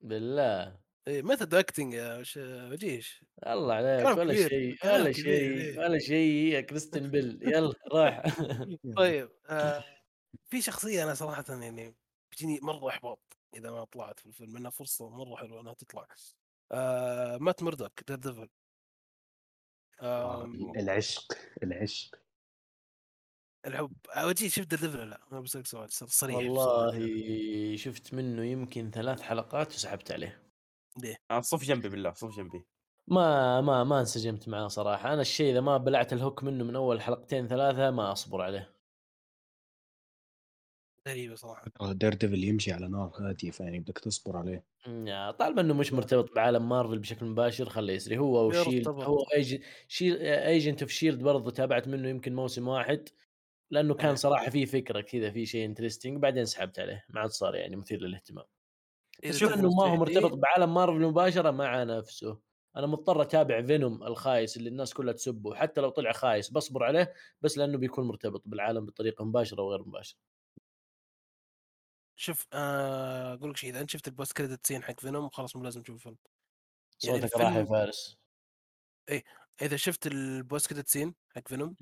[0.00, 0.80] بالله.
[1.08, 2.24] اي method acting يا
[2.72, 5.78] وجيش الله عليك ولا شيء ولا شيء إيه.
[5.78, 7.40] ولا شيء يا Christian Bale.
[7.42, 8.22] يلا روح
[8.96, 9.84] طيب آه
[10.50, 11.96] في شخصية أنا صراحة يعني
[12.32, 16.06] بتجيني مرة إحباط إذا ما طلعت في الفيلم إنها فرصة مرة حلوة إنها تطلع.
[16.72, 18.48] آه Matt Murdock Daredevil
[20.02, 20.44] آه،
[20.76, 21.32] العشق
[21.62, 22.14] العشق.
[23.66, 23.92] الحب.
[24.16, 27.76] آه، وجيه شفت Daredevil لا؟ أنا بسالك سؤال صر- صريح والله.
[27.76, 30.49] شفت منه يمكن ثلاث حلقات وسحبت عليه.
[31.30, 32.66] آه، صف جنبي بالله صف جنبي.
[33.08, 35.12] ما ما ما انسجمت معاه صراحة.
[35.12, 38.74] أنا الشيء إذا ما بلعت ال hook منه من أول حلقتين ثلاثة ما أصبر عليه.
[41.08, 41.64] غريبة صراحة.
[41.92, 44.64] Daredevil يمشي على نار هادية فيعني بدك تصبر عليه.
[45.30, 48.88] طالما إنه مش مرتبط بعالم مارفل بشكل مباشر خليه يسري هو و Shield.
[48.88, 53.08] هو Age- Shiel- Agents of Shield برضه تابعت منه يمكن موسم واحد
[53.70, 54.14] لأنه كان إيه.
[54.14, 57.04] صراحة في فكرة كذا في شيء interesting بعدين سحبت عليه.
[57.08, 58.44] ما عاد صار يعني مثير للاهتمام.
[59.24, 62.40] إذا شوف تبغى انه ما هو مرتبط بعالم مارفل مباشرة مع نفسه.
[62.76, 67.14] أنا مضطر أتابع Venom الخايس اللي الناس كلها تسبه حتى لو طلع خايس بصبر عليه
[67.40, 70.18] بس لأنه بيكون مرتبط بالعالم بطريقة مباشرة وغير مباشرة.
[72.16, 75.56] شوف آه، أقول لك شيء إذا أنت شفت ال post credit scene حق Venom خلاص
[75.56, 76.16] مو لازم تشوف الفيلم.
[77.04, 78.18] يعني صوتك راح يا فارس.
[79.62, 81.76] إذا شفت ال post credit scene حق Venom.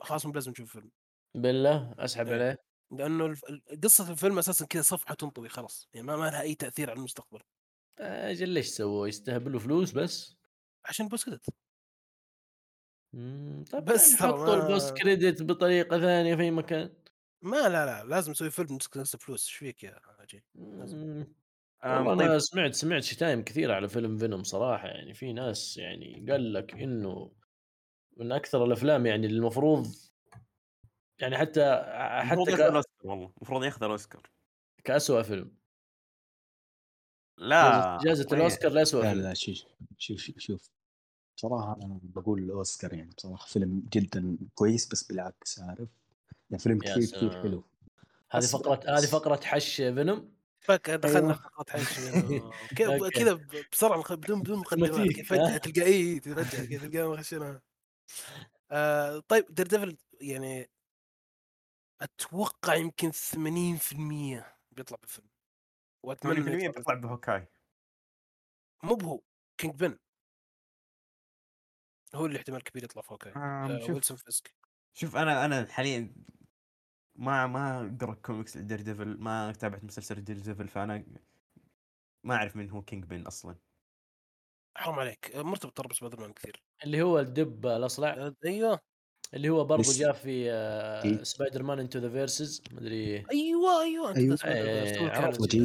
[0.00, 0.90] خلاص مو لازم تشوف الفيلم.
[1.34, 2.34] بالله أسحب إيه.
[2.34, 2.67] عليه.
[2.90, 3.36] لأنه
[3.82, 7.40] قصة الفيلم أساسا كذا صفحة تنطوي خلاص يعني ما, ما لها أي تأثير على المستقبل.
[7.98, 10.36] أجل ليش سووا؟ يستهبلوا فلوس بس؟
[10.84, 11.50] عشان ال post credit.
[13.72, 16.94] طب بس ترى حطوا ال post credit بطريقة ثانية في مكان.
[17.42, 20.42] ما لا لا لازم نسوي فيلم نفس فلوس إيش فيك يا عجيب
[21.84, 22.30] والله طيب.
[22.30, 26.74] أنا سمعت سمعت شتايم كثيرة على فيلم Venom صراحة يعني في ناس يعني قال لك
[26.74, 27.32] إنه
[28.16, 29.86] من أكثر الأفلام يعني اللي المفروض
[31.20, 32.70] يعني حتى المفروض حتى ياخذ ك...
[32.70, 34.22] الأوسكار والله المفروض ياخذ الأوسكار
[34.84, 35.52] كاسوء فيلم
[37.38, 39.58] لا جائزة- وين؟ الأوسكار لاسوء لا فيلم لا شوف
[39.98, 40.70] شوف شوف, شوف.
[41.36, 45.88] بصراحة أنا بقول الأوسكار يعني بصراحة فيلم جدا كويس بس بالعكس عارف
[46.50, 47.42] يعني فيلم كثير كثير.
[47.42, 47.64] حلو
[48.30, 48.86] هذه بالعكس.
[48.88, 51.32] هذه فقرة حش Venom فك دخلنا.
[51.34, 51.98] في فقرة حش.
[52.78, 53.08] كذا.
[53.10, 56.88] كذا ب- بسرعة مخ- بدون بدون مقدمات اوتوماتيك، كذا فجاه ها؟ تلقى اي فجاه كذا
[56.88, 57.62] تلقاه مخشنها
[58.70, 60.70] آه طيب دير ديفل يعني
[62.02, 65.28] أتوقع يمكن 80% بيطلع بالفيلم
[66.04, 67.48] وأتمنى 80% إنه يطلع بيطلع ب Hawkeye
[68.84, 69.20] مو بهو
[69.58, 69.98] Kingpin.
[72.14, 74.54] هو اللي احتمال كبير يطلع في Hawkeye آه شوف Wilson Fisk.
[74.94, 76.14] شوف أنا أنا حاليا
[77.16, 81.04] ما ما أقرأ comics Daredevil ما تابعت مسلسل Daredevil فأنا
[82.24, 83.56] ما أعرف من هو Kingpin أصلا.
[84.76, 85.36] حرام عليك.
[85.36, 86.62] مرتبط ترى بسبايدر مان كثير.
[86.84, 88.08] اللي هو الدب الأصلع.
[88.10, 88.80] آه، أيوه.
[89.34, 89.92] اللي هو برضه.
[89.92, 91.22] جاء في آه، إيه.
[91.22, 94.36] Spider-Man Into the Verses مدري أيوه أيوه أيوة.
[94.36, 95.58] سبايدر إيه، عرفت.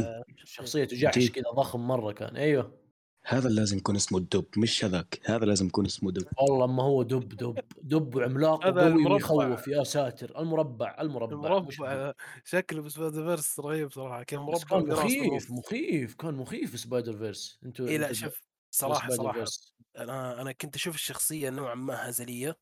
[0.45, 1.31] شخصيته جحش جيد.
[1.31, 2.83] كذا ضخم مرة كان أيوه
[3.25, 7.03] هذا لازم يكون اسمه الدب مش هذاك هذا لازم يكون اسمه دب والله ما هو
[7.03, 9.13] دب دب دب وقوي المربع.
[9.13, 11.33] ويخوف يا ساتر المربع المربع.
[11.35, 12.13] المربع
[12.45, 15.51] شكله ب Spider-Verse رهيب صراحة كان مربع كان مخيف.
[15.51, 18.41] مخيف كان مخيف Spider-Verse انتو اي لا شوف
[18.71, 19.73] صراحة سبايدر صراحة.
[19.97, 22.57] أنا أنا كنت أشوف الشخصية نوعا ما هزلية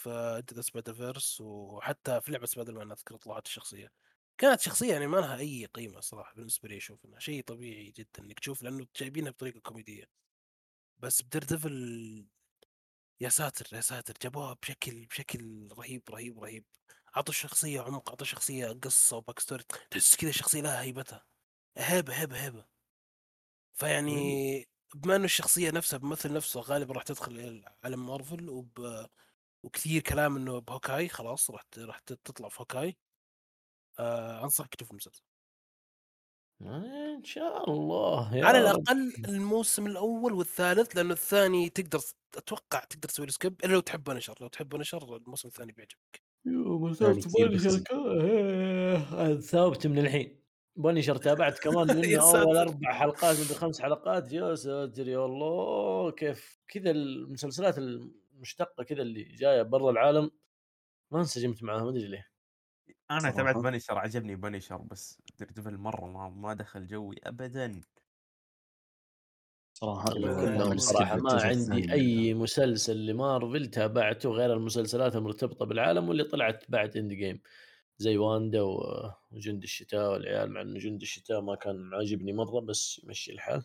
[0.00, 3.92] ف Into the Spider-Verse وحتى في لعبة سبايدر مان أذكر طلعت الشخصيه
[4.38, 8.22] كانت شخصية يعني ما لها أي قيمة صراحة بالنسبة لي أشوف إنها شيء طبيعي جدا
[8.22, 10.04] إنك تشوف لأنه جايبينها بطريقة كوميدية.
[10.98, 12.26] بس ب Daredevil
[13.20, 16.64] يا ساتر يا ساتر جابوها بشكل بشكل رهيب رهيب رهيب.
[17.16, 21.24] أعطوا الشخصيه عمق أعطوا الشخصيه قصة و backstory تحس كذا الشخصيه لها هيبتها.
[21.76, 22.66] هيبه هيبه هيبه
[23.74, 29.06] فيعني بما إنه الشخصية نفسها بالممثل نفسه غالبا راح تدخل إلى عالم مارفل وب...
[29.62, 32.96] وكثير كلام إنه ب Hawkeye خلاص راح راح تطلع في Hawkeye
[33.98, 35.22] آه أنصحك تشوف المسلسل
[36.62, 38.64] آه، إن شاء الله يا على رب.
[38.66, 42.00] الأقل الموسم الأول والثالث لأنه الثاني تقدر
[42.36, 46.22] أتوقع تقدر تسوي له skip إلا لو تحب Punisher لو تحب Punisher الموسم الثاني بيعجبك
[47.66, 47.82] بس.
[47.82, 50.40] كا- ثابت من الحين
[50.76, 52.56] Punisher تابعت كمان يا منه أول.
[52.56, 57.74] أربع حلقات من خمس حلقات يا ساتر يا الله كيف كذا المسلسلات
[58.40, 60.30] المشتقه كذا اللي جاية برا العالم
[61.12, 62.26] ما انسجمت معاها ما أدري ليه
[63.10, 63.36] أنا صراحة.
[63.36, 67.80] تابعت Punisher عجبني Punisher بس Daredevil مرة ما, ما دخل جوي ابدا
[69.74, 70.10] صراحة
[70.76, 71.92] صراحة ما عندي.
[71.92, 77.40] أي مسلسل لمارفل تابعته غير المسلسلات المرتبطة بالعالم واللي طلعت بعد Endgame
[77.98, 78.62] زي واندا
[79.30, 83.64] وجند الشتاء والعيال مع إنه جند الشتاء ما كان عاجبني مرة بس يمشي الحال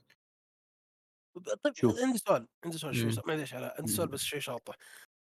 [1.63, 1.99] طيب شوف.
[1.99, 3.15] عندي سؤال عندي سؤال شوي مم.
[3.27, 4.13] معليش على عندي سؤال مم.
[4.13, 4.75] بس شوي شاطح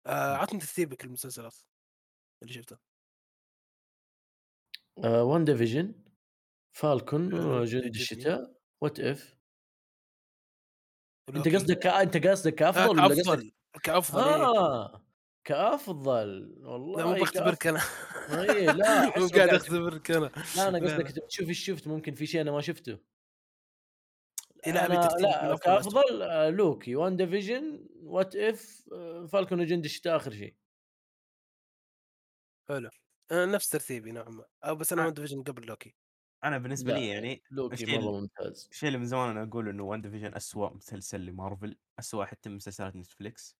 [0.07, 1.55] آه عطني ترتيبك المسلسلات
[2.43, 2.79] اللي شفتها
[5.05, 5.95] آه WandaVision
[6.76, 7.31] Falcon
[7.65, 7.85] جند.
[7.87, 9.37] الشتاء What If
[11.29, 11.49] أنت.
[11.49, 13.53] قصدك أنت قصدك آه كأفضل ولا قصدك كأفضل
[13.83, 14.45] كأفضل إيه.
[14.47, 15.07] آه
[15.45, 17.81] كأفضل والله لا مو بختبرك أنا
[18.43, 22.41] إيه، لا، مو قاعد اختبرك أنا لا أنا قصدك بتشوف إيش شفت ممكن في شيء
[22.41, 22.99] أنا ما شفته
[24.63, 25.57] ترتيبك من لا.
[25.57, 28.83] كأفضل آه، لوكي WandaVision What If
[29.33, 30.55] Falcon وجند الشتاء آخر شيء.
[32.69, 32.91] حلو.
[33.33, 34.45] آه نفس ترتيبي نوعا ما.
[34.65, 35.05] أو بس أنا آه.
[35.07, 35.95] WandaVision قبل لوكي.
[36.45, 38.69] أنا بالنسبة لا، لي يعني لوكي مرة ممتاز.
[38.73, 42.97] الشيء اللي من زمان أنا أقول إنه WandaVision اسوء مسلسل لمارفل اسوء حتى من مسلسلات
[42.97, 43.57] نتفليكس.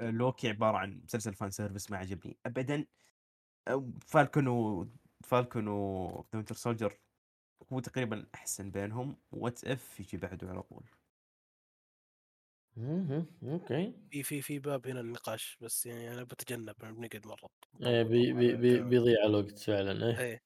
[0.00, 2.86] لوكي عبارة عن مسلسل fan service ما عجبني ابدا.
[4.06, 4.90] Falcon و
[5.24, 6.98] Falcon و Winter Soldier
[7.72, 9.16] هو تقريبا أحسن بينهم.
[9.32, 10.84] What If يجي بعده على طول.
[13.42, 13.94] okay.
[14.10, 17.48] في في في باب هنا النقاش بس يعني أنا بتجنب بنقعد مرة.
[17.82, 20.18] إيه بي بي بي بيضيع الوقت فعلا إيه.
[20.18, 20.40] إيه.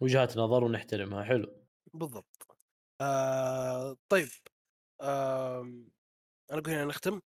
[0.00, 1.66] وجهات نظر ونحترمها حلو.
[1.94, 2.46] بالضبط.
[3.00, 4.28] آه طيب.
[5.02, 5.90] آم،
[6.52, 7.20] أنا أقول هنا نختم.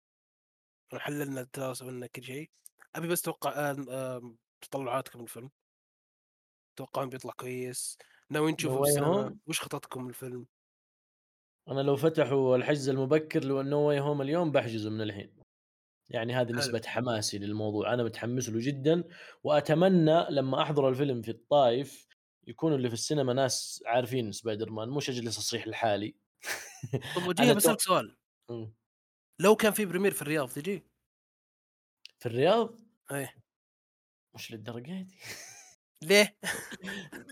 [0.93, 2.51] حللنا الدراسة وقلنا كل شيء.
[2.95, 5.49] أبي بس توقع آه، آم، تطلعاتكم من الفيلم.
[6.75, 7.97] توقعون بيطلع كويس.
[8.29, 10.45] ناويين تشوفوا في السينما Home؟ وش خططكم من الفيلم
[11.69, 15.37] أنا لو فتحوا الحجز المبكر لو No Way Home اليوم بحجزه من الحين.
[16.09, 16.57] يعني هذه حلو.
[16.57, 19.03] نسبة حماسي للموضوع أنا متحمس له جدا
[19.43, 22.07] وأتمنى لما أحضر الفيلم في الطايف
[22.47, 26.15] يكون اللي في السينما ناس عارفين سبايدر مان مش اجلس اصيح لحالي
[27.15, 28.17] طب وجيه بسالك سؤال.
[29.39, 30.83] لو كان في premiere في الرياض تجي؟
[32.19, 32.79] في الرياض؟
[33.11, 33.35] إيه.
[34.35, 35.17] مش للدرجة دي؟
[36.03, 36.37] ليه؟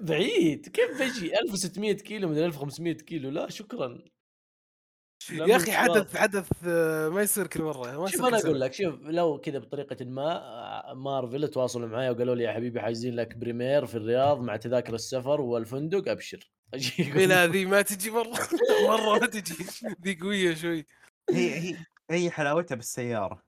[0.02, 4.04] بعيد كيف بجي 1600 كيلو من 1500 كيلو لا شكرا.
[5.32, 5.72] يا أخي.
[5.72, 6.64] حدث حدث
[7.14, 8.38] ما يصير كل مرة ما شوف أنا.
[8.38, 10.38] أقول لك شوف لو كذا بطريقة ما
[10.92, 14.96] آه، مارفل تواصلوا معي وقالوا لي يا حبيبي حاجزين لك premiere في الرياض مع تذاكر
[14.96, 16.52] السفر والفندق أبشر.
[16.74, 18.34] اجيكم لا ذي ما تجي مرة
[18.90, 19.56] مرة ما تجي.
[20.04, 20.86] ذي قوية شوي.
[21.30, 21.78] هي هي
[22.12, 23.44] هي حلاوتها بالسيارة.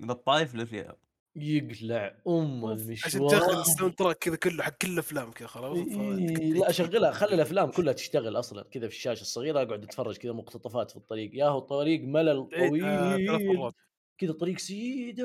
[0.00, 0.98] من الطايف للرياض.
[1.42, 5.78] يقلع ام عشان المشوار تشغل ال sound track كذا كله حق كل الأفلام كذا خلاص
[5.78, 10.32] إيه، لا شغلها خلي الأفلام كلها تشتغل أصلا كذا في الشاشة الصغيرة أقعد أتفرج كذا
[10.32, 11.30] مقتطفات في الطريق.
[11.34, 13.56] يا هو طريق ملل ثلاث طويل.
[13.56, 13.74] مرات.
[14.18, 15.24] كذا طريق سيدة.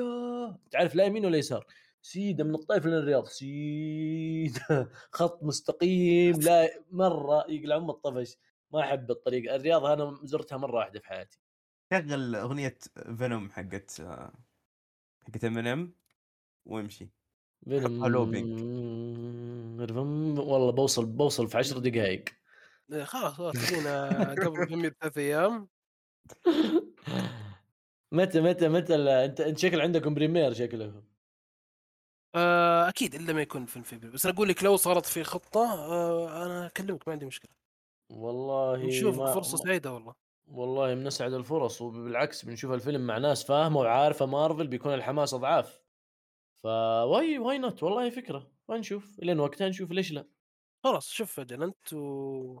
[0.70, 1.66] تعرف لا يمين ولا يسار؟
[2.02, 4.90] سيدة من الطائف للرياض سيدة.
[5.12, 8.36] خط مستقيم لا مرة يقلع أم الطفش.
[8.72, 9.54] ما أحب الطريق.
[9.54, 11.38] الرياض أنا زرتها مرة واحدة في حياتي.
[11.92, 12.78] شغل أغنية
[13.18, 14.32] Venom حقت آه،
[15.26, 15.94] حقت ام ام
[16.66, 17.10] وامشي.
[17.64, 18.60] Venom looping.
[20.38, 22.24] والله بوصل بوصل في 10 دقائق
[22.92, 25.68] إيه، خلاص خلاص خلينا قبل كم ثلاث أيام.
[28.12, 31.02] متى متى متى أنت أنت شكل عندكم premiere شكله.
[32.34, 35.74] آه، أكيد إلا ما يكون في الفيلم بس أنا أقول لك لو صارت في خطة
[35.74, 37.50] آه، أنا أكلمك ما عندي مشكلة.
[38.10, 40.14] والله نشوف ما فرصة سعيدة والله.
[40.46, 45.83] والله من اسعد الفرص وبالعكس بنشوف الفيلم مع ناس فاهمة وعارفة مارفل بيكون الحماس أضعاف.
[46.64, 48.52] ف why why not؟ والله فكرة.
[48.68, 50.28] ونشوف لين وقتها نشوف ليش لا.
[50.84, 52.60] خلاص شوف أجل أنت و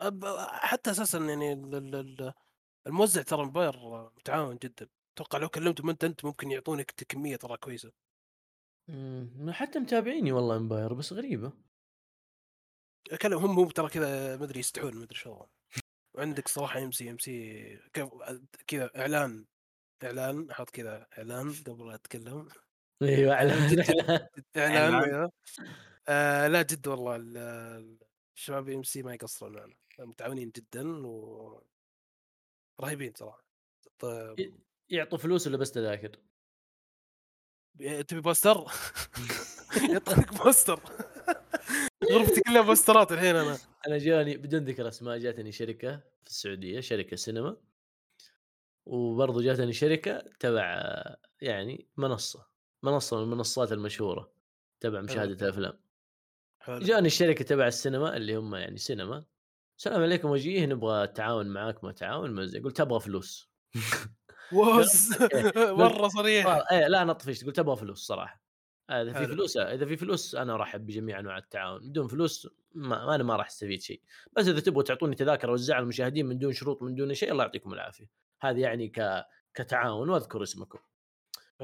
[0.00, 0.24] أب...
[0.50, 2.32] حتى أساسا يعني ال- ال- ال-
[2.86, 3.76] الموزع ترى Empire
[4.16, 4.88] متعاون جدا.
[5.14, 7.92] أتوقع لو كلمتهم انت أنت ممكن يعطونك كمية ترى كويسة.
[8.88, 11.52] مم، حتى متابعيني والله Empire بس غريبة.
[13.22, 15.46] كلام هم هم ترى كذا ما أدري يستحون ما أدري شو
[16.14, 17.76] وعندك صراحة AMC AMC
[18.66, 19.46] كذا إعلان
[20.04, 22.48] إعلان أحط كذا إعلان قبل لا أتكلم.
[23.02, 23.80] أيوه إعلان جد-
[24.56, 24.94] إعلان إعلان.
[25.04, 25.32] أيوه.
[26.08, 27.98] آه لا جد والله ال- ال-
[28.36, 29.74] الشباب AMC ما يقصرون معنا.
[29.98, 31.62] متعاونين جدا و
[32.80, 33.44] رهيبين صراحة.
[33.98, 36.10] طيب يعطوا فلوس ولا بس تذاكر؟
[38.08, 38.64] تبي poster؟
[39.92, 40.80] يعطيك poster.
[42.12, 43.58] غرفتي كلها بوسترات الحين أنا.
[43.86, 47.56] أنا جاني بدون ذكر أسماء جاتني شركة في السعودية شركة سينما.
[48.86, 50.82] وبرضه جاتني شركة تبع
[51.40, 52.46] يعني منصة
[52.82, 54.32] منصة من المنصات المشهورة
[54.80, 55.80] تبع مشاهدة الأفلام.
[56.60, 56.78] حلو.
[56.78, 59.24] جاني الشركة تبع السينما اللي هم يعني سينما.
[59.78, 63.50] السلام عليكم وجيه نبغى تعاون معاك ما تعاون ما زي قلت أبغى فلوس.
[64.52, 65.10] ووز
[65.82, 66.46] مرة صريح.
[66.46, 68.06] آه، إيه لا أنا طفشت قلت أبغى فلوس.
[68.06, 68.42] صراحة.
[68.90, 69.26] إذا في.
[69.26, 71.88] فلوس إذا في فلوس أنا ارحب بجميع أنواع التعاون.
[71.88, 74.02] بدون فلوس ما ما أنا ما راح استفيد شيء.
[74.36, 77.44] بس إذا تبغوا تعطوني تذاكر اوزعها على المشاهدين من دون شروط من دون شيء الله
[77.44, 78.29] يعطيكم العافية.
[78.40, 79.24] هذه يعني ك
[79.54, 80.78] كتعاون واذكر اسمكم.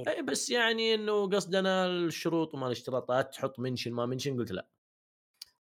[0.08, 4.66] اي بس يعني إنه قصدنا الشروط وما الاشتراطات تحط mention ما mention قلت لا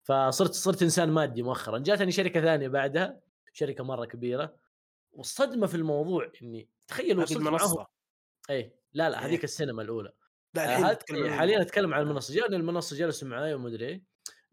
[0.03, 3.21] فصرت صرت إنسان مادي مؤخرا جاتني شركة ثانية بعدها
[3.53, 4.55] شركة مرة كبيرة
[5.11, 7.87] والصدمة في الموضوع إني تخيل وصلت معهم المنصة
[8.49, 9.25] اي لا لا إيه.
[9.25, 10.11] هذيك السينما الأولى
[10.53, 12.01] لا آه، الحين هذا- حاليا أتكلم عن.
[12.01, 14.03] المنصة جاني المنصة جلسوا معاي وما أدري إيه.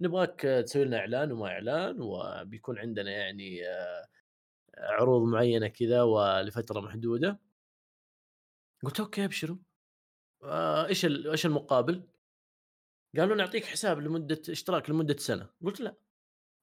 [0.01, 4.07] نبغاك تسوي لنا إعلان وما إعلان وبيكون عندنا يعني آه،
[4.79, 7.41] عروض معينة كذا ولفترة محدودة.
[8.85, 9.57] قلت أوكي أبشروا.
[10.45, 12.03] آه، إيش ال- إيش المقابل؟
[13.19, 15.51] قالوا نعطيك حساب لمدة اشتراك لمدة سنة.
[15.65, 15.95] قلت لا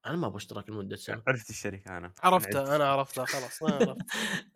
[0.05, 1.23] أنا ما أبغى اشتراك لمدة سنة.
[1.27, 2.13] عرفت الشركة أنا.
[2.23, 4.01] عرفتها أنا عرفتها خلاص أنا عرفت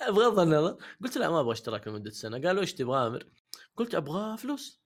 [0.10, 2.42] بغض النظر قلت لا ما أبغى اشتراك لمدة سنة.
[2.42, 3.24] قالوا إيش تبغى أمر؟
[3.76, 4.84] قلت أبغى فلوس.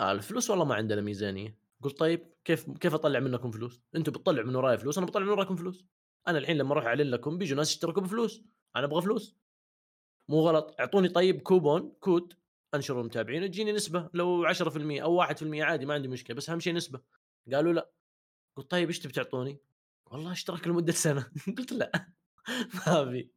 [0.00, 1.58] آه الفلوس والله ما عندنا ميزانية.
[1.82, 5.28] قلت طيب كيف كيف أطلع منكم فلوس؟ أنتم بتطلعوا من وراي فلوس أنا بطلع من
[5.28, 5.86] وراكم فلوس.
[6.28, 8.42] أنا الحين لما أروح أعلن لكم بيجوا ناس يشتركوا بفلوس.
[8.76, 9.36] أنا أبغى فلوس.
[10.28, 10.74] مو غلط.
[10.80, 12.34] أعطوني طيب كوبون كود
[12.74, 14.10] انشر المتابعين وتجيني نسبة.
[14.14, 17.00] لو 10% أو 1% عادي ما عندي مشكلة بس أهم شيء نسبة.
[17.52, 17.90] قالوا لا.
[18.56, 19.58] قلت طيب إيش تبي تعطوني؟
[20.06, 21.32] والله اشتراك لمدة سنة.
[21.58, 22.08] قلت لا.
[22.74, 23.32] ما أبي.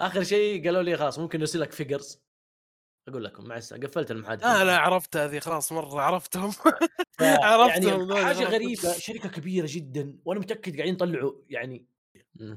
[0.00, 2.22] آخر شيء قالوا لي خلاص ممكن نرسل لك figures
[3.08, 4.60] أقول لكم مع السلامه قفلت المحادثة.
[4.60, 6.52] آه لا عرفت هذه خلاص مرة عرفتهم.
[7.20, 8.44] عرفتهم يعني حاجة.
[8.44, 8.92] غريبة.
[8.92, 11.86] شركة كبيرة جدا وأنا متأكد قاعدين يطلعوا يعني.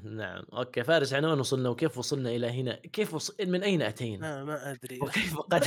[0.04, 0.44] نعم.
[0.54, 3.40] okay فارس وين وصلنا؟ وكيف وصلنا إلى هنا؟ كيف وص...
[3.40, 5.00] من أين أتينا؟ آه ما أدري.
[5.02, 5.64] وكيف قد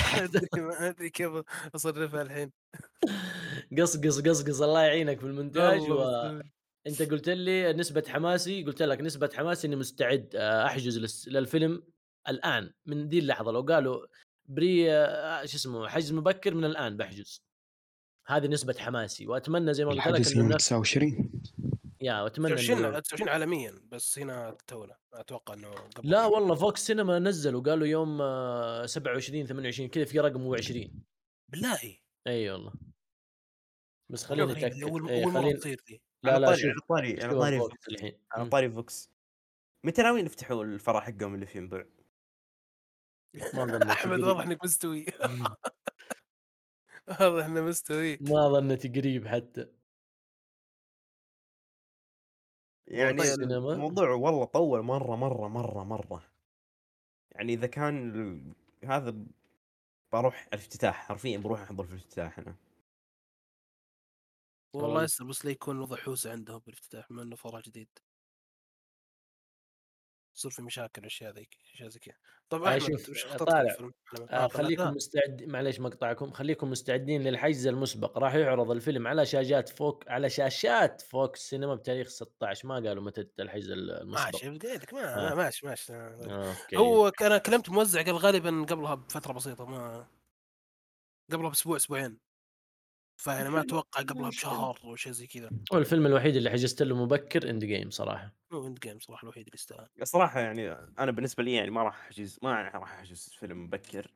[0.56, 1.30] ما أدري كيف
[1.74, 2.52] اصرفها الحين
[3.78, 5.90] قصقص قصقص الله يعينك في المونتاج.
[5.90, 6.02] و...
[6.86, 11.82] أنت قلت لي نسبة حماسي قلت لك نسبة حماسي إني مستعد آه، أحجز للفيلم
[12.28, 13.52] الآن من دي اللحظة.
[13.52, 14.06] لو قالوا
[14.48, 17.44] بري آه، شو اسمه حجز مبكر من الآن بحجز.
[18.26, 21.30] هذه نسبة حماسي وأتمنى زي ما قلت لك الحجز يوم الناس 29
[22.00, 26.86] يا وأتمنى 29 انه 29 عالميا بس هنا تونا أتوقع إنه قبل لا والله VOX
[26.86, 31.04] سينما نزلوا قالوا يوم آه، 27 28 كذا في رقم هو 20
[31.48, 31.78] بالله؟
[32.26, 32.72] إي والله.
[34.10, 35.22] بس والله خليني غريبة، أتأكد.
[35.22, 36.00] أول مرة تصير ذي.
[36.22, 38.18] لا على لا طاري شوف على طاري على طاري VOX الحين.
[38.32, 38.48] على.
[38.48, 39.10] طاري VOX.
[39.84, 41.84] متى ناويين يفتحوا الفرع حقهم اللي في ينبع؟
[43.90, 44.20] أحمد.
[44.22, 45.06] واضح إنك مستوي.
[45.24, 45.44] مم.
[47.20, 48.18] واضح إنه مستوي.
[48.20, 49.66] ما ظنيت قريب حتى.
[52.86, 53.22] يعني.
[53.44, 56.22] الموضوع والله طول مرة مرة مرة مرة.
[57.32, 58.54] يعني إذا كان
[58.84, 59.16] هذا
[60.12, 62.54] بروح الافتتاح حرفيا بروح أحضر في الافتتاح أنا.
[64.72, 67.88] والله يستر بس لا يكون وضع حوسه عندهم بالافتتاح بما إنه فرع جديد.
[70.36, 72.14] يصير في مشاكل اشياء ذيك أشياء زي كذا.
[72.52, 73.76] آه، احمد وش آه، طالع؟
[74.30, 74.90] آه طلع- خليكم.
[74.90, 76.30] مستعد معليش مقطعكم.
[76.30, 78.18] خليكم مستعدين للحجز المسبق.
[78.18, 83.26] راح يعرض الفيلم على شاشات فوق على شاشات فوكس سينما بتاريخ 16 ما قالوا متى
[83.40, 84.24] الحجز المسبق.
[84.32, 85.28] ماشي بديتك ما آه.
[85.28, 85.92] ما- ماشي ماشي.
[85.94, 90.06] آه، هو أنا كلمت موزع قال غالبا قبلها بفترة بسيطة ما
[91.32, 92.23] قبلها بأسبوع أسبوعين.
[93.16, 95.50] فيعني ما أتوقع قبلها بشهر أو شيء زي كذا.
[95.72, 98.34] هو الفيلم الوحيد اللي حجزت له مبكر إند جيم صراحة.
[98.52, 101.98] هو إند جيم صراحة الوحيد اللي يستاهل الصراحه يعني أنا بالنسبة لي يعني ما راح
[102.00, 104.14] أحجز ما راح أحجز فيلم مبكر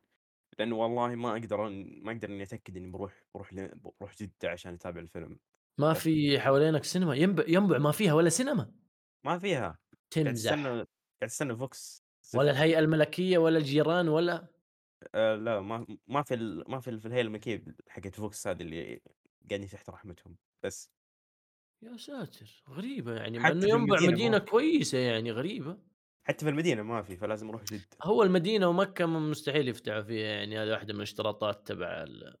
[0.59, 4.49] لأنه والله ما أقدر أن- ما أقدر إني أتأكد إني بروح بروح ل- بروح جدة
[4.49, 5.39] عشان أتابع الفيلم.
[5.79, 8.71] ما في حوالينك سينما؟ ينبع ينبع ما فيها ولا سينما؟
[9.25, 9.59] ما فيها.
[10.15, 10.53] قاعد تمزح.
[10.63, 10.87] قاعد
[11.23, 12.03] استنى VOX
[12.35, 14.47] ولا الهيئة الملكية ولا الجيران ولا
[15.15, 16.63] آه لا ما ما في ال...
[16.71, 19.01] ما في, ال- في الهيئه الملكيه حقت VOX هذه اللي
[19.49, 20.91] قاعدين تحت رحمتهم بس.
[21.81, 22.63] يا ساتر!
[22.69, 25.77] غريبة يعني مع حتى في ينبع المدينة مدينة ما- كويسة يعني غريبة.
[26.23, 30.59] حتى في المدينة ما في فلازم أروح جده هو المدينة ومكة مستحيل يفتحوا فيها يعني
[30.59, 32.37] هذه واحدة من الاشتراطات تبع ال-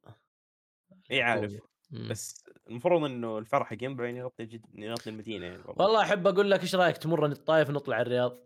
[1.11, 1.53] إي عارف.
[1.91, 2.07] مم.
[2.09, 4.65] بس المفروض إنه الفرع حق ينبع يعني يغطي جد...
[4.75, 5.85] يغطي المدينة يعني والله.
[5.85, 8.37] والله أحب أقول لك إيش رأيك تمرن الطايف ونطلع الرياض؟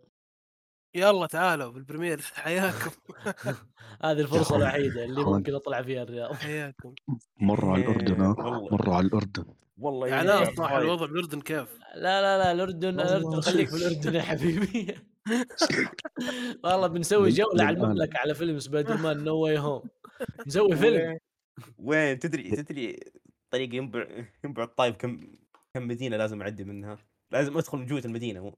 [0.94, 2.90] يلا تعالوا بال premiere حياكم
[4.04, 5.24] هذه الفرصة الوحيدة اللي.
[5.24, 6.94] ممكن أطلع فيها الرياض حياكم
[7.40, 8.22] مروا على الأردن.
[8.72, 9.44] مروا على الأردن
[9.78, 10.60] والله يعني وايد.
[10.82, 13.00] الوضع بالأردن كيف؟ لا لا لا الأردن.
[13.00, 14.94] الأردن خليك في الأردن يا حبيبي
[16.64, 17.76] والله بنسوي جولة على.
[17.76, 19.82] المملكة على فيلم Spider-Man No Way Home
[20.46, 21.18] نسوي فيلم
[21.78, 23.00] وين تدري تدري
[23.50, 24.06] طريق ينبع
[24.44, 25.36] ينبع الطايف كم
[25.74, 26.98] كم مدينة لازم أعدي منها
[27.32, 28.54] لازم أدخل من جوه المدينة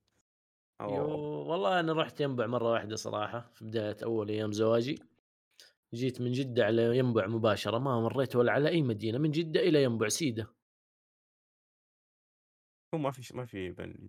[0.80, 1.48] يو أوه.
[1.48, 4.98] والله أنا رحت ينبع مرة واحدة صراحة في بداية أول أيام زواجي.
[5.94, 9.82] جيت من جدة على ينبع مباشرة ما مريت ولا على أي مدينة من جدة إلى
[9.82, 10.54] ينبع سيدة.
[12.94, 14.08] هو ما في ما في بين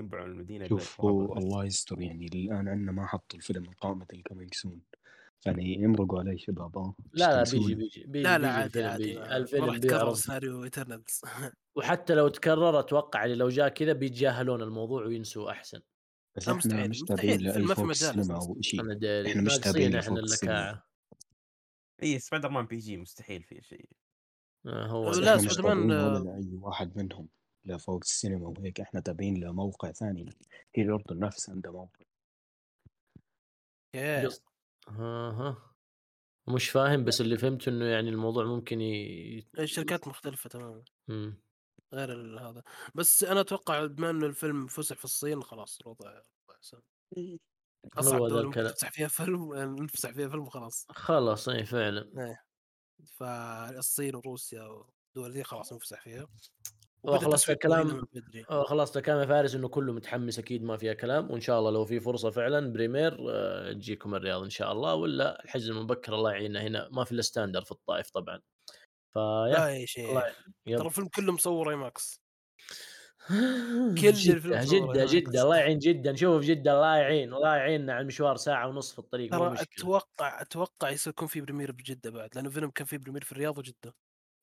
[0.00, 1.38] ينبع المدينة شوف هو.
[1.38, 4.80] الله يستر يعني الآن عندنا ما حطوا الفيلم من قائمه ال coming soon
[5.46, 7.50] يعني يمرقوا علي شباب ها لا لا.
[7.52, 9.36] بيجي بيجي بيجي لا لا بيجي عادي الفيلم عادي.
[9.36, 11.20] الفيلم راح يتكرر سيناريو ايترنالز
[11.76, 15.80] وحتى لو تكرر أتوقع اللي لو جاء كذا بيتجاهلون الموضوع وينسوا أحسن.
[16.36, 18.38] بس لا، إحنا مستحيل، مش مستحيل، تابعين الفيلم لأي ما في فوكس مجال سينما.
[18.38, 18.80] أو شيء.
[18.80, 20.54] أنا داري إحنا مش ناقصين تابعين إحنا لفوكس سينما.
[20.54, 20.86] اللكاعه
[22.02, 23.88] إي سبايدر مان بي جي مستحيل فيه شيء.
[24.66, 25.36] آه، هو لا،.
[25.36, 27.28] إحنا مش سبايدر مان، تابعين ولا آه، لأي واحد منهم
[27.64, 28.80] لا فوكس سينما وهيك.
[28.80, 30.30] إحنا تابعين لموقع ثاني.
[30.74, 32.04] هي الاردن نفسها عنده موقع.
[33.94, 34.42] يا قص-
[34.88, 35.74] ها ها.
[36.48, 39.46] مش فاهم بس اللي فهمته إنه يعني الموضوع ممكن ي...
[39.58, 40.82] الشركات مختلفة تماما.
[41.08, 41.43] مم.
[41.92, 42.62] غير هذا.
[42.94, 46.20] بس أنا أتوقع بما إنه الفيلم فسح في الصين خلاص الوضع
[46.60, 46.82] سهل.
[47.96, 48.70] اصعب الكلام.
[48.70, 52.10] تفسح فيها فيلم آه، نفسح فيها فيلم وخلاص خلاص اي فعلا.
[52.18, 52.44] إيه.
[53.04, 56.26] فالصين وروسيا والدول دي خلاص نفسح فيها.
[57.02, 58.44] وخلاص بدري.
[58.50, 61.30] آه، خلاص كلام يا فارس إنه كله متحمس أكيد ما فيها كلام.
[61.30, 64.94] وإن شاء الله لو في فرصة فعلا premiere آه، تجيكم الرياض إن شاء الله.
[64.94, 66.88] ولا الحجز المبكر الله يعيننا هنا.
[66.88, 68.40] ما في إلا standard في الطائف طبعا.
[69.14, 70.22] فيا لا يا شيخ.
[70.66, 72.24] ترى الفيلم كله مصور IMAX
[73.28, 75.04] كل جدة الفيلم جدة.
[75.04, 78.92] جدة الله يعين جدة نشوف في جدة الله يعين الله يعيننا على المشوار ساعة ونص
[78.92, 83.24] في الطريق ترى أتوقع أتوقع يكون في premiere بجدة بعد لأنه فيلم كان في premiere
[83.24, 83.94] في الرياض وجدة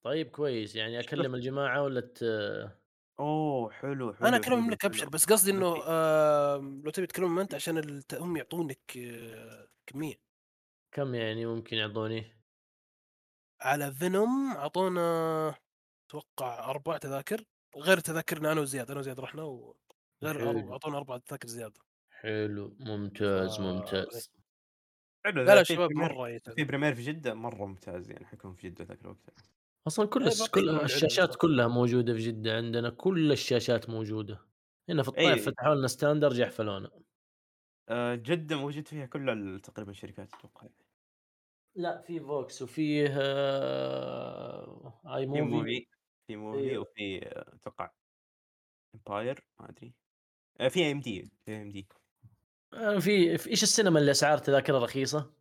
[0.05, 2.23] طيب كويس يعني أكلم الجماعة ولا ت...
[3.19, 4.77] أوه حلو حلو أنا أكلم حلو.
[4.83, 5.83] أبشر بس قصدي إنه.
[5.87, 10.15] آه لو تبي تكلم أنت عشان الت- هم يعطونك آه كمية
[10.91, 12.40] كم يعني ممكن يعطوني
[13.61, 15.01] على فينوم أعطونا
[16.09, 17.43] أتوقع أربع تذاكر
[17.77, 21.81] غير تذاكرنا أنا وزياد أنا وزياد رحنا وغير أعطونا أربع تذاكر زياده
[22.19, 24.29] حلو ممتاز ممتاز.
[25.25, 26.63] حلو لا لا شباب مرة في.
[26.63, 29.33] premiere في جدة مرة ممتاز يعني حيكون في جدة ذاك الوقت
[29.87, 31.35] أصلا كل إيه، كل الشاشات.
[31.35, 34.39] كلها موجودة في جدة عندنا كل الشاشات موجودة.
[34.89, 35.45] هنا في الطائف أي.
[35.45, 36.91] فتحوا لنا standard جحفلونا
[37.89, 40.67] آه، جدة موجود فيها كل تقريبا الشركات أتوقع.
[41.75, 45.01] لا في VOX وفيه آه...
[45.05, 45.87] اي في Muvi Muvi
[46.27, 46.77] في Muvi إيه.
[46.77, 47.91] وفي آه، أتوقع
[48.95, 49.93] Empire ما أدري
[50.59, 51.87] آه، في ام دي في ام دي
[52.73, 55.33] آه، في في إيش السينما اللي أسعار تذاكرها رخيصة؟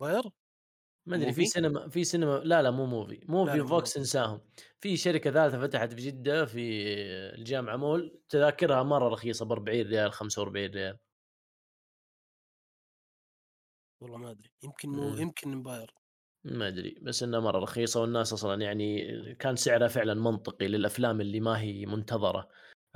[0.00, 0.22] باير
[1.06, 3.98] ما أدري في؟ سينما في سينما لا لا مو موفي موفي موفي.
[3.98, 4.40] انساهم
[4.80, 6.82] في شركة ثالثة فتحت في جدة في
[7.34, 10.98] الجامعة مول تذاكرها مرة رخيصة ب 40 ريال 45 ريال
[14.02, 15.16] والله ما أدري يمكن مو مم.
[15.16, 15.94] يمكن امباير
[16.44, 21.40] ما أدري بس انها مرة رخيصة والناس أصلا يعني كان سعرها فعلا منطقي للأفلام اللي
[21.40, 22.48] ما هي منتظرة.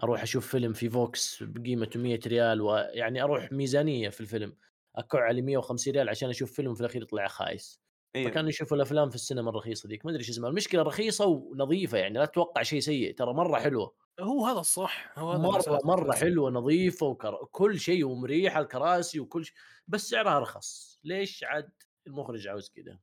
[0.03, 4.57] أروح أشوف فيلم في فوكس بقيمته 100 ريال ويعني أروح ميزانية في الفيلم.
[4.97, 7.81] اكع علي 150 ريال عشان أشوف فيلم في الأخير يطلع خايس.
[8.17, 10.05] أيوه فكانوا يشوفوا الأفلام في السينما الرخيصة ذيك.
[10.05, 13.15] ما أدري إيش اسمها المشكلة رخيصة ونظيفة يعني لا تتوقع شيء سيء.
[13.15, 13.95] ترى مرة حلوة.
[14.21, 15.85] هو هذا الصح هو هذا مرة الأساس.
[15.85, 16.12] مرة.
[16.12, 17.45] حلوة نظيفة وكر...
[17.53, 19.55] كل شيء ومريحة الكراسي وكل شيء
[19.89, 21.01] بس سعرها رخص.
[21.05, 21.73] ليش عاد
[22.07, 22.99] المخرج عاوز كذا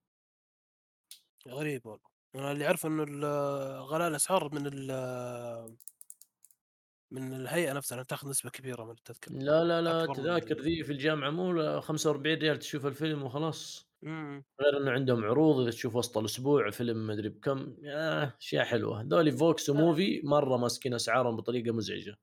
[1.47, 2.13] غريب والله.
[2.35, 3.03] أنا اللي اعرف إنه
[3.79, 5.77] غلاء الأسعار من ال
[7.11, 9.33] من الهيئة نفسها تاخذ نسبة كبيرة من التذكرة.
[9.33, 13.23] لا لا لا أكبر من تذاكر ال- ذي في الجامعة مو 45 ريال تشوف الفيلم
[13.23, 13.87] وخلاص.
[14.03, 14.43] مم.
[14.61, 19.01] غير إنه عندهم عروض إذا تشوف وسط الأسبوع فيلم مدري بكم يا أشياء حلوة.
[19.01, 22.17] ذولي فوكس وموفي مرة ماسكين أسعارهم بطريقة مزعجة.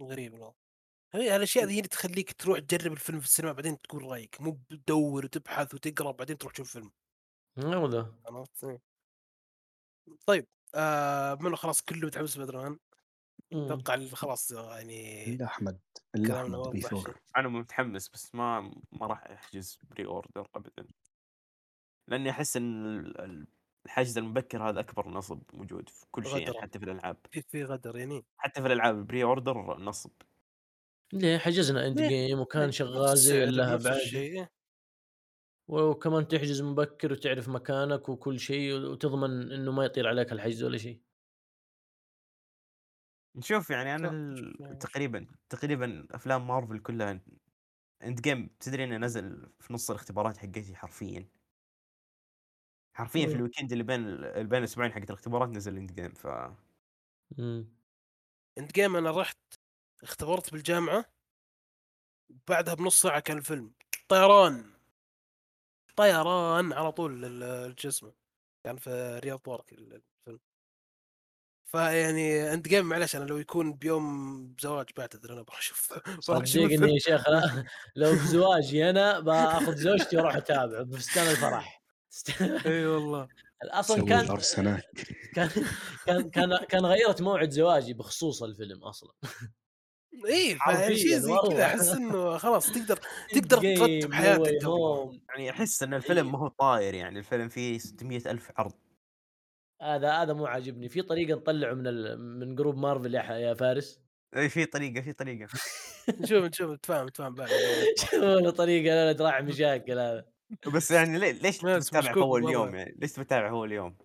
[0.00, 0.54] غريب والله.
[1.14, 4.40] هي الأشياء ذي هي اللي تخليك تروح تجرب الفيلم في السينما بعدين تقول رايك.
[4.40, 6.92] مو بتدور وتبحث وتقرأ بعدين تروح تشوف فيلم.
[7.58, 8.80] هو ذا عرفت إيه.
[10.26, 12.78] طيب آه منو؟ خلاص كله متحمس بدران
[13.52, 13.64] مم.
[13.64, 15.78] أتوقع ال- خلاص يعني الا كلامنا أحمد
[16.72, 18.60] بي واضح فور أنا متحمس بس ما
[18.92, 20.86] ما راح أحجز pre-order ابدا.
[22.08, 23.46] لأني أحس إن ال- ال-
[23.86, 26.60] الحجز المبكر هذا أكبر نصب موجود في كل شيء يعني غدرة.
[26.60, 27.16] حتى في الألعاب.
[27.30, 28.24] في في غدر يعني.
[28.36, 30.10] حتى في الألعاب ال pre-order نصب.
[31.12, 34.46] ليه؟ حجزنا End ليه؟ Game وكان نفس شغال زي السعر، الشيء.
[35.68, 41.00] وكمان تحجز مبكر وتعرف مكانك وكل شيء وتضمن إنه ما يطير عليك الحجز ولا شيء.
[43.36, 44.76] نشوف يعني أنا ال- يعني.
[44.80, 47.20] تقريبا تقريبا أفلام مارفل كلها
[48.04, 51.28] End Game تدري إنه نزل في نص الاختبارات حقتي حرفيا
[52.94, 53.36] حرفيا في مم.
[53.36, 56.26] ال weekend اللي بين اللي بين الأسبوعين حقت الاختبارات نزل End Game ف
[57.38, 57.76] مم.
[58.58, 59.38] End Game أنا رحت
[60.02, 61.04] اختبرت بالجامعة
[62.48, 63.74] بعدها بنص ساعة كان الفيلم
[64.08, 64.72] طيران
[65.96, 68.12] طيران على طول لل- الجسم
[68.64, 69.72] كان في رياض بارك
[71.66, 75.92] فيعني End Game معلش أنا لو يكون بيوم زواج بعتذر أنا بروح أشوف.
[76.20, 77.24] صدقني يا شيخ
[77.96, 81.82] لو بزواجي أنا بأخذ زوجتي وأروح أتابع بفستان الفرح.
[82.66, 83.28] إي والله.
[83.64, 84.26] أصلا كان
[85.34, 85.50] كان
[86.06, 89.12] كان كان كان غيرت موعد زواجي بخصوص الفيلم أصلا.
[90.28, 90.58] إي
[90.96, 91.32] شيء زي.
[91.50, 92.98] كذا أحس إنه خلاص تقدر
[93.34, 94.62] تقدر ترتب حياتك.
[95.28, 98.72] يعني أحس إن الفيلم ما هو طاير يعني الفيلم فيه 600 ألف عرض.
[99.82, 100.88] هذا هذا مو عاجبني.
[100.88, 102.20] في طريقة نطلعه من ال...
[102.38, 103.30] من group مارفل يا, ح...
[103.30, 104.00] يا فارس؟
[104.36, 105.48] إي في طريقة في طريقة
[106.20, 107.48] نشوف نشوف نتفاهم نتفاهم بعد
[108.00, 110.24] شوفوا له طريقة لا دراع مشاكل هذا.
[110.74, 112.52] بس يعني ليه- ليش تتابع مشكوك اول بالوضع.
[112.64, 113.96] يوم يعني؟ ليش تتابع اول يوم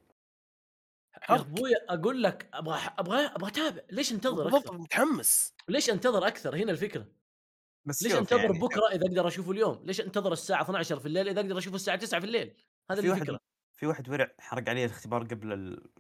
[1.30, 3.82] يا أبوي أقول لك أبغى أبغى أبغى أتابع.
[3.92, 5.54] ليش انتظر بالضبط أكثر؟ متحمس.
[5.70, 7.06] ليش انتظر أكثر؟ هنا الفكرة.
[7.86, 11.06] بس ليش شوف انتظر يعني بكرة إذا أقدر أشوفه اليوم؟ ليش انتظر الساعة 12 في
[11.06, 12.54] الليل إذا أقدر أشوفه الساعة 9 في الليل؟
[12.92, 13.40] هذا الفكرة.
[13.74, 15.92] في واحد ورع حرق عليه الاختبار قبل ال...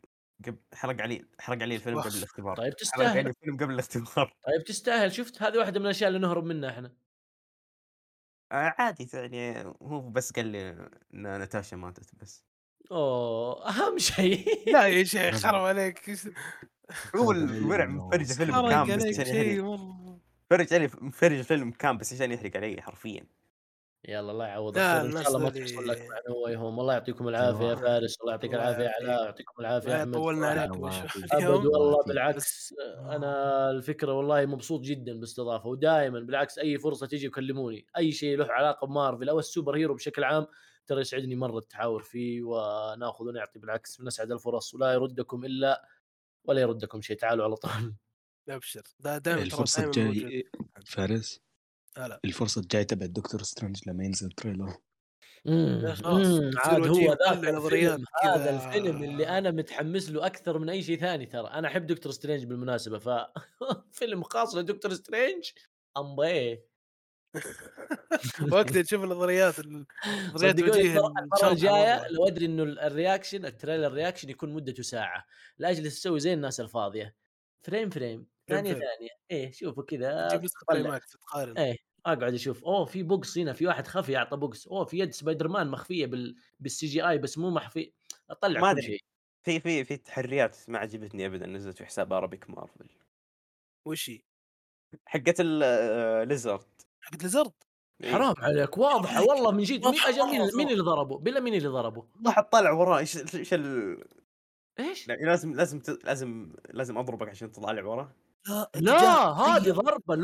[0.46, 2.00] قبل حرق عليه حرق عليه الفيلم.
[2.02, 2.56] قبل الاختبار.
[2.56, 3.18] طيب حرق تستاهل.
[3.18, 4.34] عليه الفيلم قبل الاختبار.
[4.48, 5.12] طيب تستاهل.
[5.12, 6.94] شفت هذه واحدة من الأشياء اللي نهرب منها إحنا.
[8.52, 10.70] آه عادي يعني هو بس قال لي
[11.14, 12.46] إن ناتاشا ماتت بس.
[12.92, 14.72] أوه أهم شيء.
[14.74, 16.12] لا يا شيخ حرام عليك.
[17.16, 19.64] هو الورع مفرج الفيلم حرق كان بس عشان يحرق
[20.52, 23.26] مفرج علي مفرج الفيلم كان بس عشان يحرق علي حرفيا.
[24.08, 26.80] يلا الله يعوض لا، الخير إن شاء الله ما تحصل لك مع No Way Home
[26.80, 28.22] الله يعطيكم العافية يا فارس.
[28.22, 28.91] الله يعطيك العافية.
[29.02, 29.26] علاء.
[29.26, 30.14] يعطيكم العافية أحمد.
[30.14, 30.47] طولنا.
[30.47, 30.72] عليك.
[31.32, 32.04] أبد والله.
[32.04, 32.74] بالعكس.
[32.99, 37.86] أنا الفكرة والله مبسوط جدا باستضافة ودائما بالعكس أي فرصة تيجي يكلموني.
[37.97, 40.47] أي شيء له علاقة بمارفل أو ال superhero بشكل عام
[40.88, 43.99] ترى يسعدني مرة التحاور فيه ونأخذ ونعطي بالعكس.
[43.99, 45.88] من اسعد الفرص ولا يردكم إلا
[46.43, 47.18] ولا يردكم شيء.
[47.18, 47.93] تعالوا على طول.
[48.49, 50.49] ابشر دا دائما الفرصة الجاي
[50.86, 51.41] فارس؟
[51.98, 54.74] هلا الفرصة الجاي تبع دكتور سترينج لما ينزل trailer.
[55.48, 55.86] امم
[56.58, 58.06] عاد هو ذاك الفيلم.
[58.24, 61.48] هذا الفيلم اللي أنا متحمس له أكثر من أي شيء ثاني ترى.
[61.48, 63.10] أنا أحب دكتور سترينج بالمناسبة ف
[64.00, 65.50] فيلم خاص لدكتور سترينج
[65.98, 66.62] امبي
[68.54, 69.86] وقت تشوف النظريات ال-
[70.34, 72.08] نظريات صدقوني وجيه المره الجاية.
[72.08, 75.26] لو أدري إنه ال- ال reaction ال trailer reaction يكون مدته ساعة
[75.58, 77.16] لأجل تسوي زي الناس الفاضية.
[77.64, 78.31] frame frame.
[78.56, 78.74] ثانية.
[78.74, 79.10] ثانية.
[79.32, 80.66] إيه شوفوا كذا تجيب نسخة
[81.12, 82.64] تقارن إيه أقعد أشوف.
[82.66, 84.68] أوه في box هنا في واحد خفي أعطى box.
[84.68, 87.91] أوه في يد سبايدر مان مخفية بال بال CGI بس مو مخفي.
[88.30, 88.82] أطلع ما.
[88.82, 89.04] شيء.
[89.43, 92.89] في في في تحريات ما عجبتني ابدا نزلت في حساب ارابيك مارفل
[93.88, 94.20] وش هي؟
[95.06, 97.52] حقت ال Lizard حق Lizard.
[98.04, 99.86] حرام عليك واضحة والله من جد.
[99.88, 104.04] مين أجل مين, اللي ضربه؟ بالله مين اللي ضربه؟ واحد طلع وراه إيش إيش؟ ال...
[104.80, 108.16] إيش لازم لازم لازم لازم أضربك عشان تطلع وراه
[108.48, 110.16] لا لا هذه ضربة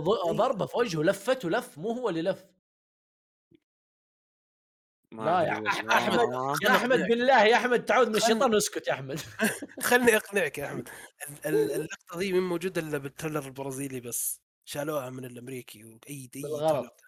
[0.00, 0.32] ض- أيوة.
[0.36, 2.44] ضربة في وجهه لفته لف مو هو اللي لف
[5.12, 6.52] لا يا أح- والله.
[6.52, 6.62] أحمد.
[6.62, 9.20] يا أحمد بالله يا أحمد تعوذ من الشيطان اسكت يا أحمد
[9.82, 10.88] خلني أقنعك يا أحمد
[11.46, 16.40] ال- ال- اللقطة دي من موجودة إلا بالتريلر البرازيلي بس شالوها من الأمريكي وأي أي
[16.44, 17.00] الغلط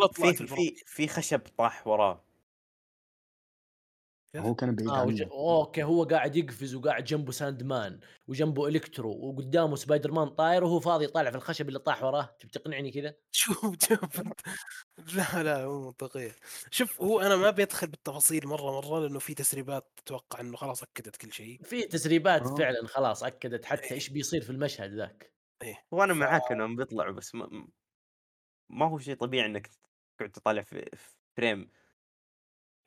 [0.00, 0.74] غلط في في.
[0.86, 2.25] في, خشب طاح وراه؟
[4.40, 5.22] هو كان بعيد آه وج...
[5.22, 5.30] عنه.
[5.32, 10.80] أوكي هو قاعد يقفز وقاعد جنبه ساند مان وجنبه إلكترو وقدامه سبايدر مان طاير وهو
[10.80, 12.36] فاضي طالع في الخشب اللي طاح وراه.
[12.38, 13.58] تبي تقنعني كذا؟ شوف
[13.88, 14.20] شوف.
[14.20, 16.36] انت لا لا مو منطقية.
[16.70, 21.16] شوف هو أنا ما بيدخل بالتفاصيل مرة مرة لأنه في تسريبات أتوقع إنه خلاص أكدت
[21.16, 21.62] كل شيء.
[21.62, 22.54] في تسريبات آه.
[22.54, 25.32] فعلا خلاص أكدت حتى إيش بيصير في المشهد ذاك.
[25.90, 27.66] وأنا ف- معاك إنهم بيطلعوا بس ما,
[28.70, 29.70] ما هو شيء طبيعي إنك
[30.18, 31.70] تقعد تطالع في في frame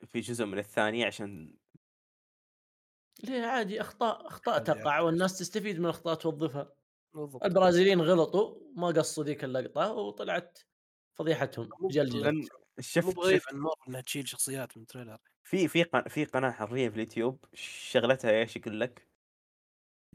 [0.06, 1.54] في جزء من الثانية عشان
[3.24, 5.04] ليه عادي أخطاء أخطاء عادي، تقع عادي.
[5.06, 6.72] والناس تستفيد من الأخطاء توظفها.
[7.14, 7.44] بالضبط.
[7.44, 10.58] البرازيليين غلطوا ما قصوا ذيك اللقطة وطلعت
[11.14, 12.22] فضيحتهم جلجلة.
[12.22, 12.48] لأن مو
[12.80, 15.18] شفت بغريب شفت عن مارفل إنها تشيل شخصيات من trailer.
[15.42, 19.08] في في قن- في قناة حرية في اليوتيوب شغلتها إيش يقول لك.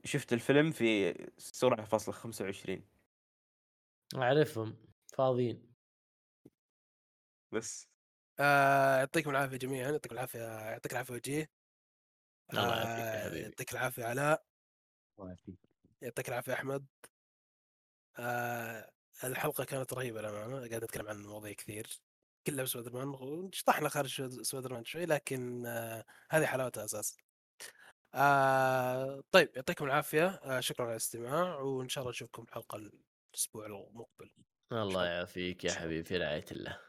[0.06, 2.90] شفت الفيلم في سرعة فاصلة 25
[4.16, 4.76] أعرفهم
[5.14, 5.76] فاضيين.
[7.52, 7.88] بس.
[8.40, 11.50] آه، يعطيكم العافية جميعا يعطيك العافية يعطيك العافية وجيه
[12.54, 13.36] آه،.
[13.36, 14.46] يعطيك العافية علاء.
[16.02, 16.86] يعطيك العافية أحمد
[18.20, 18.92] آه،
[19.24, 22.02] الحلقة كانت رهيبة للأمانة قاعد نتكلم عن مواضيع كثير
[22.48, 27.16] كلها سبايدر مان وشطحنا خارج سبايدر مان شوي لكن آه، هذه حلاوتها أساسا
[28.14, 32.92] آه، طيب يعطيكم العافية آه، شكرا على الاستماع وإن شاء الله نشوفكم الحلقة
[33.34, 34.32] الأسبوع المقبل
[34.72, 35.06] الله.
[35.06, 35.72] يعافيك يا.
[35.72, 36.80] حبيبي في رعاية الله